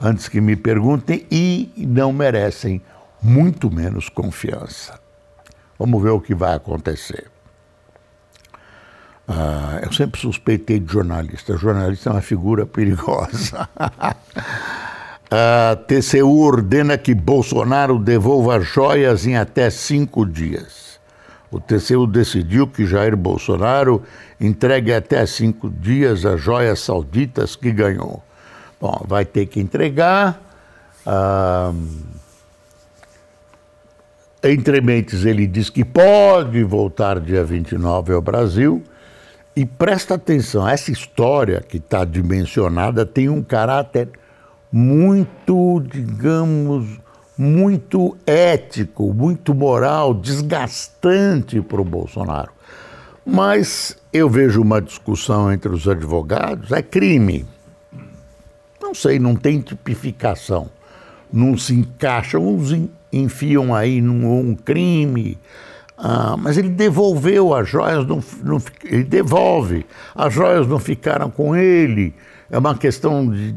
antes 0.00 0.28
que 0.28 0.40
me 0.40 0.56
perguntem, 0.56 1.26
e 1.30 1.70
não 1.76 2.12
merecem 2.12 2.80
muito 3.20 3.70
menos 3.70 4.08
confiança. 4.08 4.98
Vamos 5.78 6.02
ver 6.02 6.10
o 6.10 6.20
que 6.20 6.34
vai 6.34 6.54
acontecer. 6.54 7.30
Ah, 9.28 9.80
eu 9.82 9.92
sempre 9.92 10.18
suspeitei 10.18 10.80
de 10.80 10.90
jornalista. 10.90 11.54
Jornalista 11.56 12.08
é 12.08 12.12
uma 12.12 12.22
figura 12.22 12.64
perigosa. 12.64 13.68
A 15.30 15.76
TCU 15.76 16.40
ordena 16.40 16.96
que 16.96 17.14
Bolsonaro 17.14 17.98
devolva 17.98 18.58
joias 18.60 19.26
em 19.26 19.36
até 19.36 19.68
cinco 19.68 20.24
dias. 20.24 20.98
O 21.50 21.60
TCU 21.60 22.06
decidiu 22.06 22.66
que 22.66 22.86
Jair 22.86 23.14
Bolsonaro 23.14 24.02
entregue 24.40 24.90
até 24.92 25.26
cinco 25.26 25.68
dias 25.68 26.24
as 26.24 26.40
joias 26.40 26.80
sauditas 26.80 27.54
que 27.54 27.70
ganhou. 27.70 28.22
Bom, 28.80 29.04
vai 29.06 29.26
ter 29.26 29.44
que 29.44 29.60
entregar. 29.60 30.40
Ah, 31.04 31.74
entre 34.42 34.80
mentes, 34.80 35.26
ele 35.26 35.46
diz 35.46 35.68
que 35.68 35.84
pode 35.84 36.64
voltar 36.64 37.20
dia 37.20 37.44
29 37.44 38.14
ao 38.14 38.22
Brasil. 38.22 38.82
E 39.58 39.66
presta 39.66 40.14
atenção, 40.14 40.68
essa 40.68 40.92
história 40.92 41.60
que 41.60 41.78
está 41.78 42.04
dimensionada 42.04 43.04
tem 43.04 43.28
um 43.28 43.42
caráter 43.42 44.08
muito, 44.70 45.82
digamos, 45.84 46.86
muito 47.36 48.16
ético, 48.24 49.12
muito 49.12 49.52
moral, 49.52 50.14
desgastante 50.14 51.60
para 51.60 51.80
o 51.80 51.84
Bolsonaro. 51.84 52.52
Mas 53.26 53.98
eu 54.12 54.30
vejo 54.30 54.62
uma 54.62 54.80
discussão 54.80 55.52
entre 55.52 55.74
os 55.74 55.88
advogados, 55.88 56.70
é 56.70 56.80
crime. 56.80 57.44
Não 58.80 58.94
sei, 58.94 59.18
não 59.18 59.34
tem 59.34 59.60
tipificação. 59.60 60.70
Não 61.32 61.58
se 61.58 61.74
encaixa, 61.74 62.38
uns 62.38 62.70
enfiam 63.12 63.74
aí 63.74 64.00
num 64.00 64.38
um 64.38 64.54
crime. 64.54 65.36
Ah, 66.00 66.36
mas 66.38 66.56
ele 66.56 66.68
devolveu 66.68 67.52
as 67.52 67.68
joias, 67.68 68.06
não, 68.06 68.22
não, 68.44 68.62
ele 68.84 69.02
devolve. 69.02 69.84
As 70.14 70.32
joias 70.32 70.66
não 70.66 70.78
ficaram 70.78 71.28
com 71.28 71.56
ele. 71.56 72.14
É 72.48 72.56
uma 72.56 72.76
questão 72.76 73.28
de, 73.28 73.54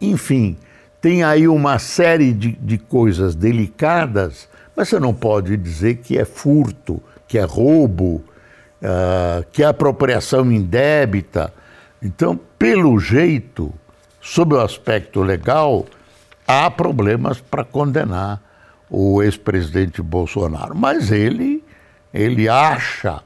enfim, 0.00 0.56
tem 1.00 1.24
aí 1.24 1.48
uma 1.48 1.80
série 1.80 2.32
de, 2.32 2.52
de 2.52 2.78
coisas 2.78 3.34
delicadas, 3.34 4.48
mas 4.76 4.88
você 4.88 5.00
não 5.00 5.12
pode 5.12 5.56
dizer 5.56 5.96
que 5.96 6.16
é 6.16 6.24
furto, 6.24 7.02
que 7.26 7.36
é 7.36 7.42
roubo, 7.42 8.22
uh, 8.80 9.44
que 9.50 9.64
é 9.64 9.66
apropriação 9.66 10.52
indébita. 10.52 11.52
Então, 12.00 12.38
pelo 12.56 12.98
jeito, 13.00 13.74
sob 14.20 14.54
o 14.54 14.60
aspecto 14.60 15.20
legal, 15.20 15.84
há 16.46 16.70
problemas 16.70 17.40
para 17.40 17.64
condenar 17.64 18.40
o 18.88 19.22
ex-presidente 19.22 20.00
Bolsonaro. 20.00 20.76
Mas 20.76 21.10
ele, 21.10 21.61
ele 22.12 22.48
acha 22.48 23.22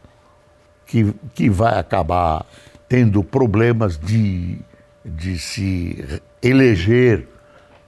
que, 0.86 1.12
que 1.34 1.50
vai 1.50 1.78
acabar 1.78 2.46
tendo 2.88 3.22
problemas 3.24 3.98
de, 3.98 4.58
de 5.04 5.38
se 5.38 6.20
eleger, 6.42 7.28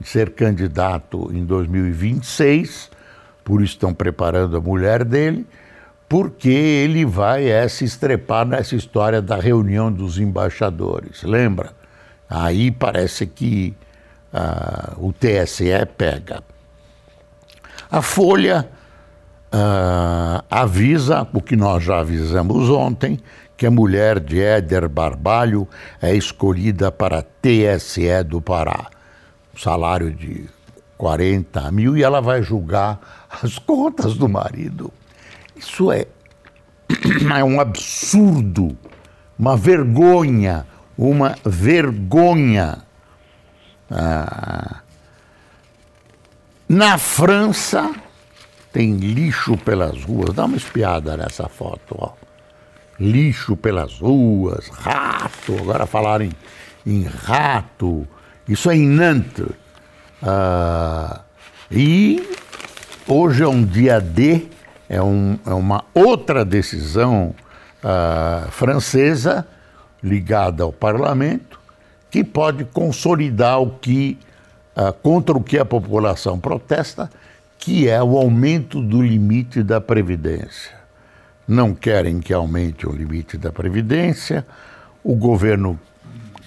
ser 0.03 0.31
candidato 0.31 1.31
em 1.33 1.45
2026, 1.45 2.91
por 3.45 3.63
isso 3.63 3.75
estão 3.75 3.95
preparando 3.95 4.57
a 4.57 4.61
mulher 4.61 5.05
dele, 5.05 5.47
porque 6.09 6.49
ele 6.49 7.05
vai 7.05 7.49
é, 7.49 7.69
se 7.69 7.85
estrepar 7.85 8.47
nessa 8.47 8.75
história 8.75 9.21
da 9.21 9.37
reunião 9.37 9.93
dos 9.93 10.19
embaixadores, 10.19 11.23
lembra? 11.23 11.73
Aí 12.29 12.71
parece 12.71 13.27
que 13.27 13.75
ah, 14.33 14.95
o 14.97 15.13
TSE 15.13 15.87
pega. 15.97 16.43
A 17.91 18.03
Folha 18.03 18.69
ah, 19.51 20.45
avisa 20.51 21.27
o 21.33 21.41
que 21.41 21.57
nós 21.57 21.83
já 21.83 22.01
avisamos 22.01 22.69
ontem, 22.69 23.19
que 23.57 23.67
a 23.67 23.71
mulher 23.71 24.21
de 24.21 24.41
Éder 24.41 24.89
Barbalho 24.89 25.67
é 26.01 26.15
escolhida 26.15 26.93
para 26.93 27.23
TSE 27.23 28.23
do 28.25 28.41
Pará. 28.41 28.87
salário 29.57 30.13
de 30.13 30.49
40 30.97 31.73
mil 31.73 31.97
e 31.97 32.03
ela 32.03 32.21
vai 32.21 32.43
julgar 32.43 33.01
as 33.43 33.59
contas 33.61 34.15
do 34.15 34.29
marido. 34.29 34.93
Isso 35.57 35.91
é, 35.91 36.07
é 37.37 37.43
um 37.43 37.61
absurdo, 37.61 38.77
uma 39.39 39.57
vergonha, 39.57 40.67
uma 40.97 41.35
vergonha. 41.45 42.79
Ah, 43.91 44.83
na 46.69 46.99
França 46.99 47.91
tem 48.79 48.97
lixo 48.97 49.57
pelas 49.57 50.05
ruas. 50.05 50.33
Dá 50.35 50.45
uma 50.45 50.57
espiada 50.57 51.17
nessa 51.17 51.49
foto, 51.49 51.97
ó 51.99 52.13
lixo 52.99 53.57
pelas 53.57 54.01
ruas, 54.01 54.69
rato, 54.69 55.57
agora 55.61 55.87
falaram 55.87 56.25
em, 56.25 56.33
em 56.85 57.05
rato, 57.05 58.07
isso 58.49 58.71
é 58.71 58.77
em 58.77 58.87
Nantes. 58.87 59.47
Ah, 60.23 61.21
e 61.71 62.29
hoje 63.07 63.43
é 63.43 63.49
um 63.49 63.65
dia 63.65 64.01
D, 64.01 64.49
é, 64.89 65.01
um, 65.01 65.39
é 65.47 65.53
uma 65.55 65.85
outra 65.95 66.45
decisão 66.45 67.35
ah, 67.83 68.49
francesa 68.51 69.47
ligada 70.03 70.65
ao 70.65 70.73
parlamento 70.73 71.61
que 72.11 72.25
pode 72.25 72.65
consolidar 72.65 73.61
o 73.61 73.71
que 73.79 74.19
ah, 74.75 74.93
contra 74.93 75.37
o 75.37 75.43
que 75.43 75.59
a 75.59 75.65
população 75.65 76.39
protesta, 76.39 77.09
que 77.59 77.89
é 77.89 78.03
o 78.03 78.17
aumento 78.17 78.81
do 78.81 79.03
limite 79.03 79.63
da 79.63 79.81
previdência 79.81 80.79
não 81.49 81.75
querem 81.75 82.21
que 82.21 82.35
aumente 82.35 82.87
o 82.87 82.93
limite 82.93 83.39
da 83.39 83.51
Previdência. 83.51 84.47
O 85.03 85.15
governo 85.15 85.81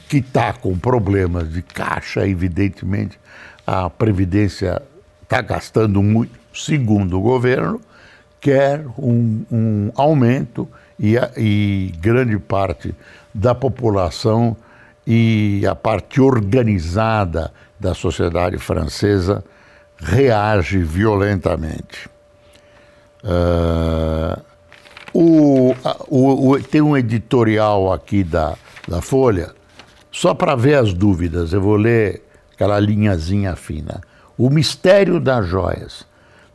que 0.07 0.17
está 0.17 0.53
com 0.53 0.77
problemas 0.77 1.51
de 1.51 1.63
caixa, 1.63 2.27
evidentemente, 2.27 3.19
a 3.65 3.89
Previdência 3.89 4.79
está 5.23 5.41
gastando 5.41 6.03
muito, 6.03 6.39
segundo 6.53 7.17
o 7.17 7.21
governo, 7.21 7.81
quer 8.39 8.85
um, 8.97 9.43
um 9.51 9.91
aumento 9.95 10.67
e, 10.99 11.17
a, 11.17 11.31
e 11.35 11.91
grande 11.99 12.37
parte 12.37 12.93
da 13.33 13.55
população 13.55 14.55
e 15.07 15.65
a 15.67 15.73
parte 15.73 16.21
organizada 16.21 17.51
da 17.79 17.95
sociedade 17.95 18.59
francesa 18.59 19.43
reage 20.01 20.79
violentamente. 20.79 22.09
Uh, 23.23 24.41
o, 25.13 25.75
o, 26.07 26.49
o, 26.51 26.63
tem 26.63 26.81
um 26.81 26.97
editorial 26.97 27.93
aqui 27.93 28.23
da, 28.23 28.55
da 28.87 29.01
Folha, 29.01 29.53
só 30.11 30.33
para 30.33 30.55
ver 30.55 30.75
as 30.75 30.93
dúvidas, 30.93 31.53
eu 31.53 31.61
vou 31.61 31.75
ler 31.75 32.23
aquela 32.53 32.79
linhazinha 32.79 33.55
fina. 33.55 34.01
O 34.37 34.49
mistério 34.49 35.19
das 35.19 35.47
joias. 35.47 36.09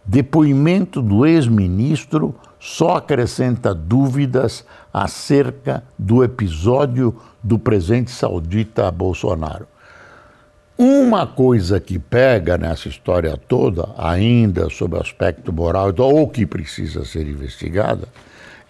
Depoimento 0.05 1.03
do 1.03 1.27
ex-ministro 1.27 2.35
só 2.61 2.97
acrescenta 2.97 3.75
dúvidas 3.75 4.65
acerca 4.93 5.83
do 5.99 6.23
episódio 6.23 7.17
do 7.43 7.59
presente 7.59 8.11
saudita 8.11 8.91
Bolsonaro. 8.91 9.67
Uma 10.79 11.27
coisa 11.27 11.81
que 11.81 11.99
pega 11.99 12.59
nessa 12.59 12.87
história 12.87 13.35
toda, 13.35 13.89
ainda 13.97 14.69
sob 14.69 14.95
o 14.95 15.01
aspecto 15.01 15.51
moral, 15.51 15.95
ou 15.99 16.29
que 16.29 16.45
precisa 16.45 17.03
ser 17.03 17.27
investigada, 17.27 18.07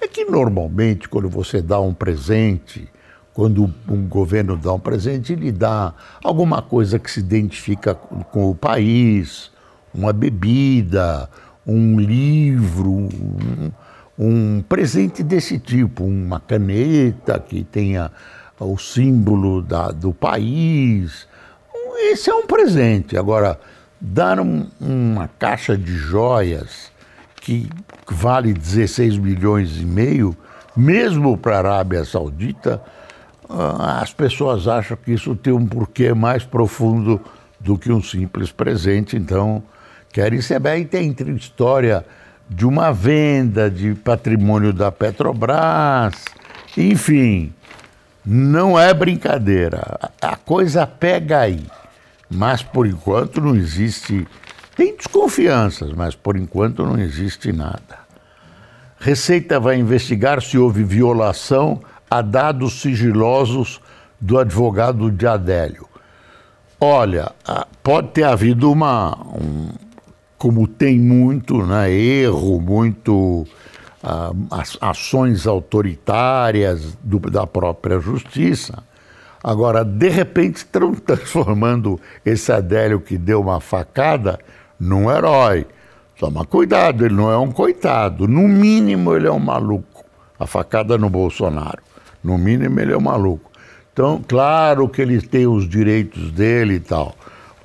é 0.01 0.07
que 0.07 0.25
normalmente, 0.25 1.09
quando 1.09 1.29
você 1.29 1.61
dá 1.61 1.81
um 1.81 1.93
presente, 1.93 2.89
quando 3.35 3.75
um 3.89 4.07
governo 4.07 4.57
dá 4.57 4.73
um 4.73 4.79
presente, 4.79 5.33
ele 5.33 5.51
dá 5.51 5.93
alguma 6.23 6.63
coisa 6.63 6.97
que 6.97 7.11
se 7.11 7.19
identifica 7.19 7.93
com 7.93 8.51
o 8.51 8.55
país, 8.55 9.51
uma 9.93 10.13
bebida, 10.13 11.29
um 11.67 11.99
livro, 11.99 12.93
um, 12.93 13.73
um 14.17 14.63
presente 14.63 15.25
desse 15.25 15.59
tipo, 15.59 16.05
uma 16.05 16.39
caneta 16.39 17.41
que 17.41 17.65
tenha 17.65 18.13
o 18.61 18.79
símbolo 18.79 19.61
da, 19.61 19.91
do 19.91 20.15
país. 20.15 21.27
Esse 21.97 22.31
é 22.31 22.35
um 22.35 22.47
presente. 22.47 23.17
Agora, 23.17 23.59
dar 24.01 24.39
um, 24.41 24.67
uma 24.81 25.29
caixa 25.39 25.77
de 25.77 25.95
joias 25.95 26.93
que 27.41 27.69
vale 28.09 28.53
16 28.53 29.19
milhões 29.19 29.77
e 29.77 29.85
meio, 29.85 30.37
mesmo 30.77 31.37
para 31.37 31.57
a 31.57 31.59
Arábia 31.59 32.05
Saudita, 32.05 32.83
ah, 33.49 34.01
as 34.03 34.13
pessoas 34.13 34.67
acham 34.67 34.97
que 34.97 35.13
isso 35.13 35.35
tem 35.37 35.53
um 35.53 35.67
porquê 35.67 36.13
mais 36.13 36.45
profundo 36.45 37.21
do 37.61 37.79
que 37.79 37.93
um 37.93 38.03
simples 38.03 38.51
presente. 38.51 39.17
Então, 39.17 39.63
querem 40.13 40.41
saber. 40.41 40.71
Aí 40.71 40.85
tem 40.85 41.15
história 41.37 42.05
de 42.49 42.67
uma 42.67 42.93
venda 42.93 43.71
de 43.71 43.95
patrimônio 43.95 44.73
da 44.73 44.93
Petrobras, 44.93 46.25
enfim, 46.77 47.53
não 48.25 48.79
é 48.79 48.93
brincadeira. 48.95 50.11
A 50.21 50.37
coisa 50.37 50.87
pega 50.87 51.41
aí. 51.41 51.65
Mas 52.31 52.63
por 52.63 52.87
enquanto 52.87 53.41
não 53.41 53.55
existe. 53.55 54.27
Tem 54.77 54.95
desconfianças, 54.97 55.93
mas 55.93 56.15
por 56.15 56.37
enquanto 56.37 56.85
não 56.85 56.99
existe 56.99 57.53
nada. 57.53 58.07
Receita 58.99 59.59
vai 59.59 59.79
investigar 59.79 60.43
se 60.43 60.59
houve 60.59 60.85
violação 60.85 61.81
a 62.11 62.21
dados 62.23 62.81
sigilosos 62.81 63.81
do 64.21 64.39
advogado 64.39 65.11
de 65.11 65.27
Adélio. 65.27 65.87
Olha, 66.81 67.33
pode 67.83 68.09
ter 68.09 68.25
havido 68.25 68.71
uma, 68.71 69.17
um, 69.17 69.69
como 70.37 70.67
tem 70.67 70.99
muito, 70.99 71.65
né, 71.65 71.91
erro, 71.91 72.61
muito 72.61 73.47
uh, 74.03 74.77
ações 74.81 75.47
autoritárias 75.47 76.97
do, 77.03 77.19
da 77.19 77.47
própria 77.47 77.99
justiça. 77.99 78.83
Agora, 79.47 79.85
de 79.85 80.09
repente, 80.09 80.67
transformando 81.07 82.01
esse 82.25 82.51
Adélio 82.51 83.01
que 83.01 83.17
deu 83.17 83.41
uma 83.41 83.61
facada 83.61 84.41
num 84.79 85.09
herói. 85.09 85.65
Toma 86.19 86.45
cuidado, 86.45 87.05
ele 87.05 87.15
não 87.15 87.31
é 87.31 87.39
um 87.39 87.53
coitado. 87.53 88.27
No 88.27 88.49
mínimo, 88.49 89.15
ele 89.15 89.29
é 89.29 89.31
um 89.31 89.39
maluco. 89.39 90.05
A 90.37 90.49
facada 90.49 90.99
no 90.99 91.09
Bolsonaro. 91.09 91.81
No 92.25 92.37
mínimo, 92.37 92.81
ele 92.81 92.93
é 92.93 92.97
um 92.97 93.01
maluco. 93.01 93.49
Então, 93.93 94.21
claro 94.27 94.89
que 94.89 95.01
ele 95.01 95.23
tem 95.23 95.47
os 95.47 95.69
direitos 95.69 96.33
dele 96.33 96.75
e 96.75 96.81
tal, 96.81 97.15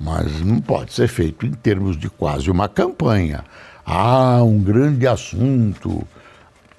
mas 0.00 0.40
não 0.40 0.60
pode 0.60 0.92
ser 0.92 1.08
feito 1.08 1.44
em 1.44 1.50
termos 1.50 1.98
de 1.98 2.08
quase 2.08 2.48
uma 2.48 2.68
campanha. 2.68 3.42
Ah, 3.84 4.40
um 4.44 4.62
grande 4.62 5.04
assunto. 5.04 6.06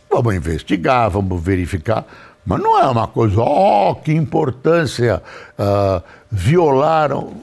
Vamos 0.09 0.33
investigar, 0.33 1.09
vamos 1.09 1.43
verificar. 1.43 2.05
Mas 2.45 2.59
não 2.59 2.77
é 2.77 2.85
uma 2.87 3.07
coisa, 3.07 3.41
oh, 3.41 3.95
que 3.95 4.11
importância, 4.11 5.21
uh, 5.57 6.03
violaram. 6.29 7.33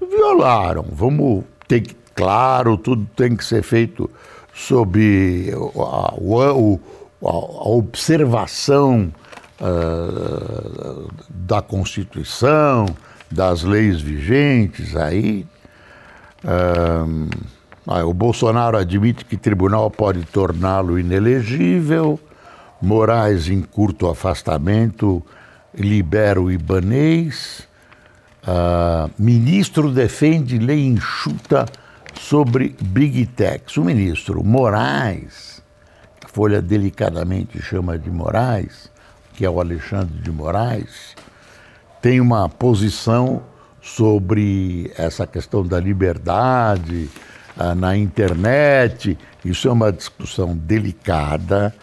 Violaram. 0.00 0.86
Vamos 0.90 1.44
ter 1.68 1.82
que, 1.82 1.94
claro, 2.14 2.76
tudo 2.76 3.06
tem 3.14 3.36
que 3.36 3.44
ser 3.44 3.62
feito 3.62 4.10
sob 4.54 5.52
a, 5.76 6.14
a, 7.22 7.28
a 7.28 7.68
observação 7.68 9.12
uh, 9.60 11.08
da 11.28 11.60
Constituição, 11.60 12.86
das 13.30 13.62
leis 13.62 14.00
vigentes 14.00 14.96
aí. 14.96 15.46
Uh, 16.42 17.28
o 18.06 18.14
Bolsonaro 18.14 18.78
admite 18.78 19.24
que 19.24 19.36
tribunal 19.36 19.90
pode 19.90 20.24
torná-lo 20.24 20.98
inelegível. 20.98 22.18
Moraes, 22.80 23.48
em 23.48 23.60
curto 23.60 24.08
afastamento, 24.08 25.22
libera 25.74 26.40
o 26.40 26.50
Ibanês. 26.50 27.68
Uh, 28.42 29.10
ministro 29.18 29.92
defende 29.92 30.58
lei 30.58 30.86
enxuta 30.86 31.66
sobre 32.18 32.74
Big 32.80 33.26
Techs. 33.26 33.76
O 33.76 33.84
ministro 33.84 34.42
Moraes, 34.42 35.62
a 36.24 36.28
Folha 36.28 36.62
delicadamente 36.62 37.60
chama 37.60 37.98
de 37.98 38.10
Moraes, 38.10 38.90
que 39.34 39.44
é 39.44 39.50
o 39.50 39.60
Alexandre 39.60 40.18
de 40.18 40.30
Moraes, 40.30 41.14
tem 42.00 42.18
uma 42.18 42.48
posição 42.48 43.42
sobre 43.82 44.90
essa 44.96 45.26
questão 45.26 45.66
da 45.66 45.78
liberdade 45.78 47.10
uh, 47.58 47.74
na 47.74 47.94
internet. 47.94 49.18
Isso 49.44 49.68
é 49.68 49.72
uma 49.72 49.92
discussão 49.92 50.56
delicada 50.56 51.74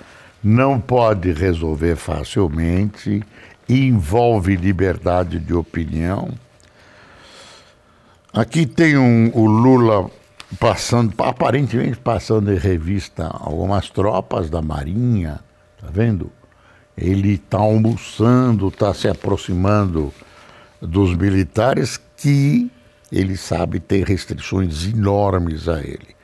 não 0.47 0.79
pode 0.79 1.33
resolver 1.33 1.97
facilmente, 1.97 3.21
envolve 3.67 4.55
liberdade 4.55 5.39
de 5.41 5.53
opinião. 5.53 6.29
Aqui 8.31 8.65
tem 8.65 8.97
um, 8.97 9.29
o 9.33 9.45
Lula 9.45 10.09
passando, 10.57 11.13
aparentemente 11.17 11.97
passando 11.97 12.53
em 12.53 12.57
revista 12.57 13.27
algumas 13.27 13.89
tropas 13.89 14.49
da 14.49 14.61
Marinha, 14.61 15.41
tá 15.81 15.87
vendo? 15.91 16.31
Ele 16.97 17.33
está 17.33 17.57
almoçando, 17.57 18.69
está 18.69 18.93
se 18.93 19.09
aproximando 19.09 20.13
dos 20.81 21.13
militares 21.13 21.99
que 22.15 22.71
ele 23.11 23.35
sabe 23.35 23.81
tem 23.81 24.01
restrições 24.01 24.85
enormes 24.85 25.67
a 25.67 25.81
ele. 25.81 26.15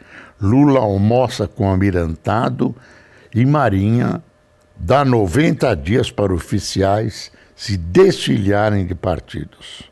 Lula 0.41 0.79
almoça 0.79 1.45
com 1.45 1.65
o 1.65 1.69
almirantado 1.71 2.73
e 3.33 3.45
Marinha 3.45 4.23
dá 4.75 5.03
90 5.03 5.75
dias 5.75 6.11
para 6.11 6.33
oficiais 6.33 7.31
se 7.55 7.77
desfiliarem 7.77 8.85
de 8.85 8.95
partidos. 8.95 9.83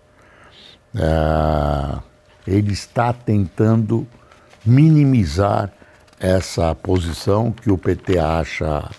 É, 0.95 1.99
ele 2.45 2.73
está 2.73 3.13
tentando 3.13 4.07
minimizar 4.65 5.71
essa 6.19 6.75
posição 6.75 7.51
que 7.51 7.71
o 7.71 7.77
PT 7.77 8.19
acha 8.19 8.89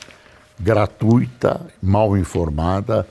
gratuita, 0.58 1.60
mal 1.80 2.16
informada, 2.16 3.06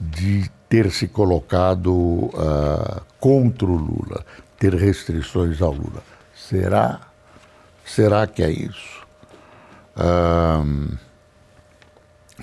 de 0.00 0.50
ter 0.68 0.90
se 0.90 1.08
colocado 1.08 1.92
uh, 1.92 3.02
contra 3.18 3.66
o 3.66 3.76
Lula, 3.76 4.24
ter 4.58 4.74
restrições 4.74 5.60
ao 5.60 5.72
Lula. 5.72 6.02
Será? 6.34 7.00
Será 7.84 8.26
que 8.26 8.42
é 8.42 8.50
isso? 8.50 8.99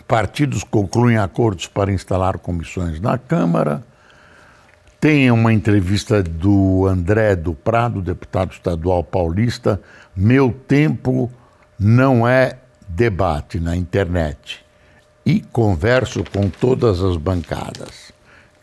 Partidos 0.08 0.64
concluem 0.64 1.18
acordos 1.18 1.68
para 1.68 1.92
instalar 1.92 2.38
comissões 2.40 3.00
na 3.00 3.18
Câmara. 3.18 3.84
Tem 5.00 5.30
uma 5.30 5.54
entrevista 5.54 6.24
do 6.24 6.88
André 6.88 7.36
do 7.36 7.54
Prado, 7.54 8.02
deputado 8.02 8.52
estadual 8.52 9.04
paulista. 9.04 9.80
Meu 10.16 10.52
tempo 10.52 11.32
não 11.78 12.28
é 12.28 12.58
debate 12.88 13.60
na 13.60 13.76
internet. 13.76 14.66
E 15.26 15.42
converso 15.42 16.24
com 16.24 16.50
todas 16.50 17.04
as 17.04 17.18
bancadas. 17.18 18.12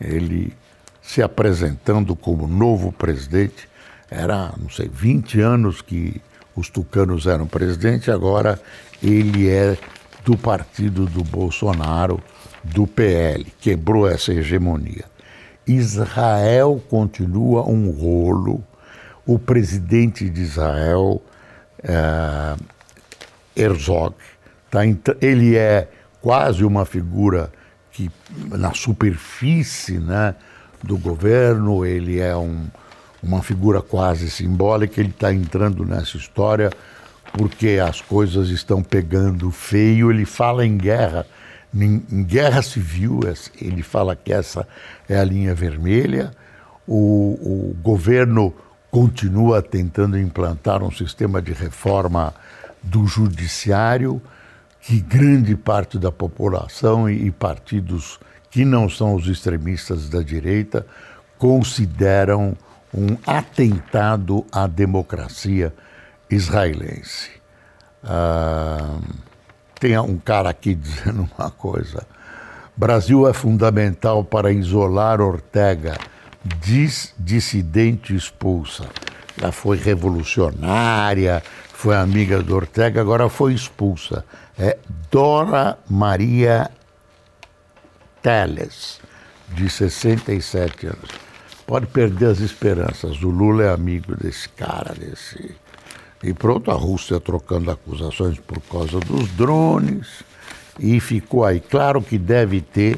Ele 0.01 0.53
se 1.01 1.21
apresentando 1.21 2.15
como 2.15 2.47
novo 2.47 2.91
presidente. 2.91 3.69
Era, 4.09 4.51
não 4.57 4.69
sei, 4.69 4.89
20 4.91 5.39
anos 5.39 5.81
que 5.81 6.21
os 6.55 6.69
tucanos 6.69 7.27
eram 7.27 7.45
presidente, 7.45 8.09
agora 8.09 8.59
ele 9.01 9.49
é 9.49 9.77
do 10.23 10.37
partido 10.37 11.05
do 11.05 11.23
Bolsonaro, 11.23 12.19
do 12.63 12.87
PL, 12.87 13.45
quebrou 13.59 14.09
essa 14.09 14.33
hegemonia. 14.33 15.05
Israel 15.67 16.81
continua 16.89 17.67
um 17.67 17.89
rolo. 17.89 18.63
O 19.25 19.39
presidente 19.39 20.29
de 20.29 20.41
Israel, 20.41 21.21
é, 21.83 22.55
Herzog, 23.55 24.15
tá, 24.69 24.81
ele 25.19 25.55
é 25.55 25.89
quase 26.21 26.63
uma 26.63 26.85
figura 26.85 27.51
que, 27.91 28.11
na 28.51 28.73
superfície 28.73 29.97
né, 29.97 30.35
do 30.83 30.97
governo, 30.97 31.85
ele 31.85 32.19
é 32.19 32.35
um, 32.35 32.67
uma 33.25 33.41
figura 33.41 33.81
quase 33.81 34.29
simbólica, 34.29 35.01
ele 35.01 35.09
está 35.09 35.33
entrando 35.33 35.83
nessa 35.83 36.17
história 36.17 36.69
porque 37.33 37.79
as 37.83 37.99
coisas 38.01 38.49
estão 38.49 38.81
pegando 38.81 39.51
feio. 39.51 40.11
Ele 40.11 40.25
fala 40.25 40.65
em 40.65 40.77
guerra, 40.77 41.25
em, 41.73 41.99
guerra 42.23 42.61
civil, 42.61 43.19
ele 43.59 43.83
fala 43.83 44.15
que 44.15 44.31
essa 44.31 44.67
é 45.09 45.17
a 45.17 45.23
linha 45.23 45.53
vermelha. 45.53 46.31
O, 46.87 47.73
o 47.73 47.75
governo 47.81 48.53
continua 48.91 49.61
tentando 49.61 50.17
implantar 50.17 50.83
um 50.83 50.91
sistema 50.91 51.41
de 51.41 51.51
reforma 51.51 52.33
do 52.81 53.05
judiciário 53.07 54.21
que 54.79 55.01
grande 55.01 55.55
parte 55.55 55.97
da 55.97 56.11
população 56.11 57.09
e, 57.09 57.25
e 57.25 57.31
partidos 57.31 58.19
que 58.51 58.63
não 58.63 58.87
são 58.87 59.15
os 59.15 59.27
extremistas 59.27 60.07
da 60.07 60.21
direita 60.21 60.85
consideram 61.37 62.55
um 62.95 63.17
atentado 63.27 64.45
à 64.51 64.65
democracia 64.65 65.73
israelense. 66.29 67.29
Ah, 68.01 68.97
tem 69.79 69.97
um 69.99 70.17
cara 70.17 70.49
aqui 70.49 70.73
dizendo 70.75 71.29
uma 71.37 71.51
coisa. 71.51 72.07
Brasil 72.75 73.27
é 73.27 73.33
fundamental 73.33 74.23
para 74.23 74.51
isolar 74.51 75.19
Ortega, 75.21 75.97
diz 76.61 77.13
dissidente 77.19 78.15
expulsa. 78.15 78.85
Ela 79.41 79.51
foi 79.51 79.77
revolucionária, 79.77 81.43
foi 81.73 81.95
amiga 81.95 82.41
do 82.41 82.55
Ortega, 82.55 83.01
agora 83.01 83.27
foi 83.27 83.53
expulsa. 83.53 84.23
É 84.57 84.77
Dora 85.11 85.77
Maria 85.89 86.69
Teles, 88.21 88.99
de 89.49 89.69
67 89.69 90.87
anos 90.87 91.24
pode 91.65 91.87
perder 91.87 92.27
as 92.27 92.39
esperanças. 92.39 93.21
O 93.21 93.29
Lula 93.29 93.63
é 93.63 93.69
amigo 93.69 94.15
desse 94.15 94.47
cara, 94.49 94.93
desse 94.93 95.55
E 96.23 96.33
pronto, 96.33 96.71
a 96.71 96.73
Rússia 96.73 97.19
trocando 97.19 97.71
acusações 97.71 98.39
por 98.39 98.59
causa 98.61 98.99
dos 98.99 99.29
drones. 99.31 100.23
E 100.79 100.99
ficou 100.99 101.45
aí. 101.45 101.59
Claro 101.59 102.01
que 102.01 102.17
deve 102.17 102.61
ter 102.61 102.97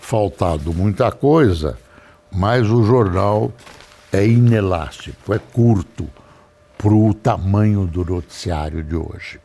faltado 0.00 0.72
muita 0.72 1.12
coisa, 1.12 1.78
mas 2.32 2.68
o 2.70 2.82
jornal 2.82 3.52
é 4.12 4.26
inelástico, 4.26 5.32
é 5.32 5.38
curto 5.38 6.08
para 6.76 6.94
o 6.94 7.12
tamanho 7.12 7.86
do 7.86 8.04
noticiário 8.04 8.82
de 8.82 8.96
hoje. 8.96 9.38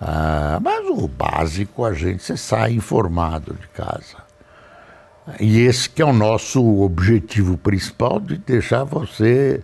Ah, 0.00 0.58
mas 0.62 0.86
o 0.86 1.08
básico 1.08 1.84
a 1.84 1.94
gente 1.94 2.36
sai 2.36 2.72
informado 2.72 3.54
de 3.54 3.66
casa. 3.68 4.18
E 5.40 5.60
esse 5.60 5.88
que 5.88 6.02
é 6.02 6.04
o 6.04 6.12
nosso 6.12 6.62
objetivo 6.82 7.56
principal 7.56 8.20
de 8.20 8.36
deixar 8.36 8.84
você, 8.84 9.62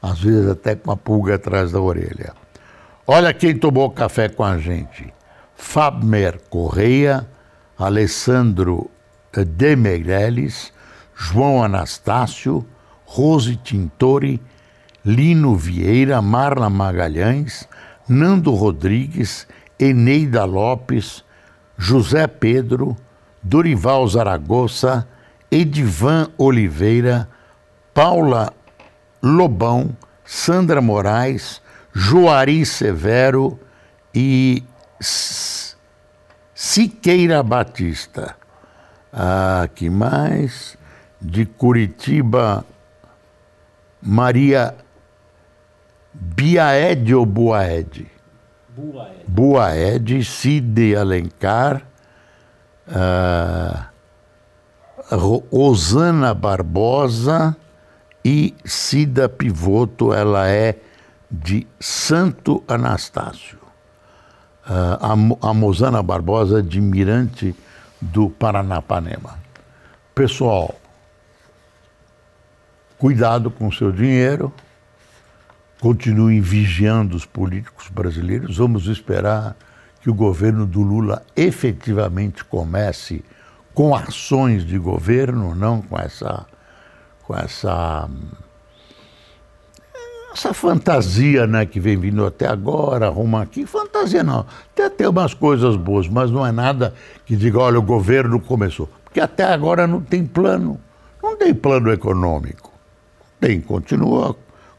às 0.00 0.20
vezes 0.20 0.48
até 0.48 0.74
com 0.76 0.90
a 0.90 0.96
pulga 0.96 1.34
atrás 1.34 1.72
da 1.72 1.80
orelha. 1.80 2.32
Olha 3.06 3.34
quem 3.34 3.56
tomou 3.56 3.90
café 3.90 4.28
com 4.28 4.44
a 4.44 4.56
gente. 4.58 5.12
Fabmer 5.56 6.40
Correia, 6.48 7.26
Alessandro 7.76 8.90
de 9.32 9.76
Meirelles, 9.76 10.72
João 11.14 11.62
Anastácio, 11.62 12.64
Rose 13.04 13.56
Tintori, 13.56 14.40
Lino 15.04 15.56
Vieira, 15.56 16.22
Marla 16.22 16.70
Magalhães, 16.70 17.68
Nando 18.08 18.54
Rodrigues, 18.54 19.46
Eneida 19.78 20.44
Lopes, 20.44 21.24
José 21.76 22.26
Pedro, 22.26 22.96
Dorival 23.42 24.06
Zaragoza, 24.08 25.06
Edivan 25.50 26.28
Oliveira, 26.38 27.28
Paula 27.92 28.52
Lobão, 29.22 29.96
Sandra 30.24 30.80
Moraes, 30.80 31.60
Joari 31.92 32.64
Severo 32.64 33.58
e 34.14 34.62
Siqueira 36.54 37.42
Batista. 37.42 38.36
Ah, 39.12 39.68
que 39.74 39.90
mais? 39.90 40.78
De 41.20 41.44
Curitiba, 41.44 42.64
Maria 44.00 44.74
Biaed 46.12 47.14
ou 47.14 47.26
Buaed? 47.26 48.06
Buaed. 48.68 49.24
Buaed, 49.26 50.24
Cid 50.24 50.94
Alencar, 50.96 51.82
uh, 52.90 53.90
Rosana 55.50 56.34
Barbosa 56.34 57.56
e 58.24 58.54
Cida 58.64 59.28
Pivoto, 59.28 60.12
ela 60.12 60.48
é 60.48 60.76
de 61.30 61.66
Santo 61.78 62.62
Anastácio. 62.68 63.58
Uh, 64.66 65.40
a, 65.42 65.48
a 65.50 65.54
Mosana 65.54 66.02
Barbosa 66.02 66.62
de 66.62 66.80
Mirante 66.80 67.54
do 68.00 68.28
Paranapanema. 68.30 69.38
Pessoal, 70.14 70.74
cuidado 72.98 73.50
com 73.50 73.68
o 73.68 73.72
seu 73.72 73.90
dinheiro, 73.90 74.52
continuem 75.80 76.40
vigiando 76.40 77.16
os 77.16 77.24
políticos 77.24 77.88
brasileiros. 77.88 78.58
Vamos 78.58 78.86
esperar 78.86 79.56
que 80.00 80.10
o 80.10 80.14
governo 80.14 80.66
do 80.66 80.82
Lula 80.82 81.22
efetivamente 81.36 82.44
comece 82.44 83.24
com 83.74 83.94
ações 83.94 84.64
de 84.64 84.78
governo, 84.78 85.54
não 85.54 85.82
com 85.82 85.98
essa 85.98 86.46
com 87.22 87.36
essa 87.36 88.08
essa 90.32 90.54
fantasia 90.54 91.46
né, 91.46 91.66
que 91.66 91.80
vem 91.80 91.96
vindo 91.96 92.24
até 92.24 92.46
agora, 92.46 93.06
arruma 93.06 93.42
aqui, 93.42 93.66
fantasia 93.66 94.22
não, 94.22 94.46
até 94.72 94.88
tem 94.88 95.08
umas 95.08 95.34
coisas 95.34 95.76
boas, 95.76 96.08
mas 96.08 96.30
não 96.30 96.46
é 96.46 96.52
nada 96.52 96.94
que 97.26 97.34
diga, 97.34 97.58
olha, 97.58 97.78
o 97.78 97.82
governo 97.82 98.40
começou. 98.40 98.88
Porque 99.04 99.20
até 99.20 99.44
agora 99.44 99.88
não 99.88 100.00
tem 100.00 100.24
plano, 100.24 100.80
não 101.20 101.36
tem 101.36 101.52
plano 101.52 101.92
econômico. 101.92 102.72
Tem, 103.40 103.60
continua 103.60 104.36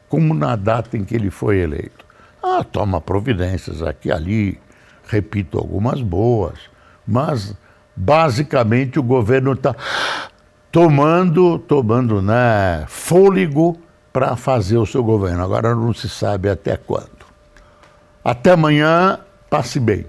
como 0.08 0.32
na 0.32 0.56
data 0.56 0.96
em 0.96 1.04
que 1.04 1.14
ele 1.14 1.30
foi 1.30 1.58
eleito. 1.58 2.04
Ah, 2.42 2.64
toma 2.64 3.00
providências 3.00 3.82
aqui 3.82 4.10
ali, 4.10 4.58
repito, 5.12 5.58
algumas 5.58 6.00
boas, 6.00 6.58
mas 7.06 7.54
basicamente 7.94 8.98
o 8.98 9.02
governo 9.02 9.52
está 9.52 9.76
tomando, 10.70 11.58
tomando 11.58 12.22
né, 12.22 12.86
fôlego 12.88 13.78
para 14.10 14.36
fazer 14.36 14.78
o 14.78 14.86
seu 14.86 15.04
governo. 15.04 15.44
Agora 15.44 15.74
não 15.74 15.92
se 15.92 16.08
sabe 16.08 16.48
até 16.48 16.76
quando. 16.78 17.10
Até 18.24 18.52
amanhã, 18.52 19.18
passe 19.50 19.78
bem. 19.78 20.06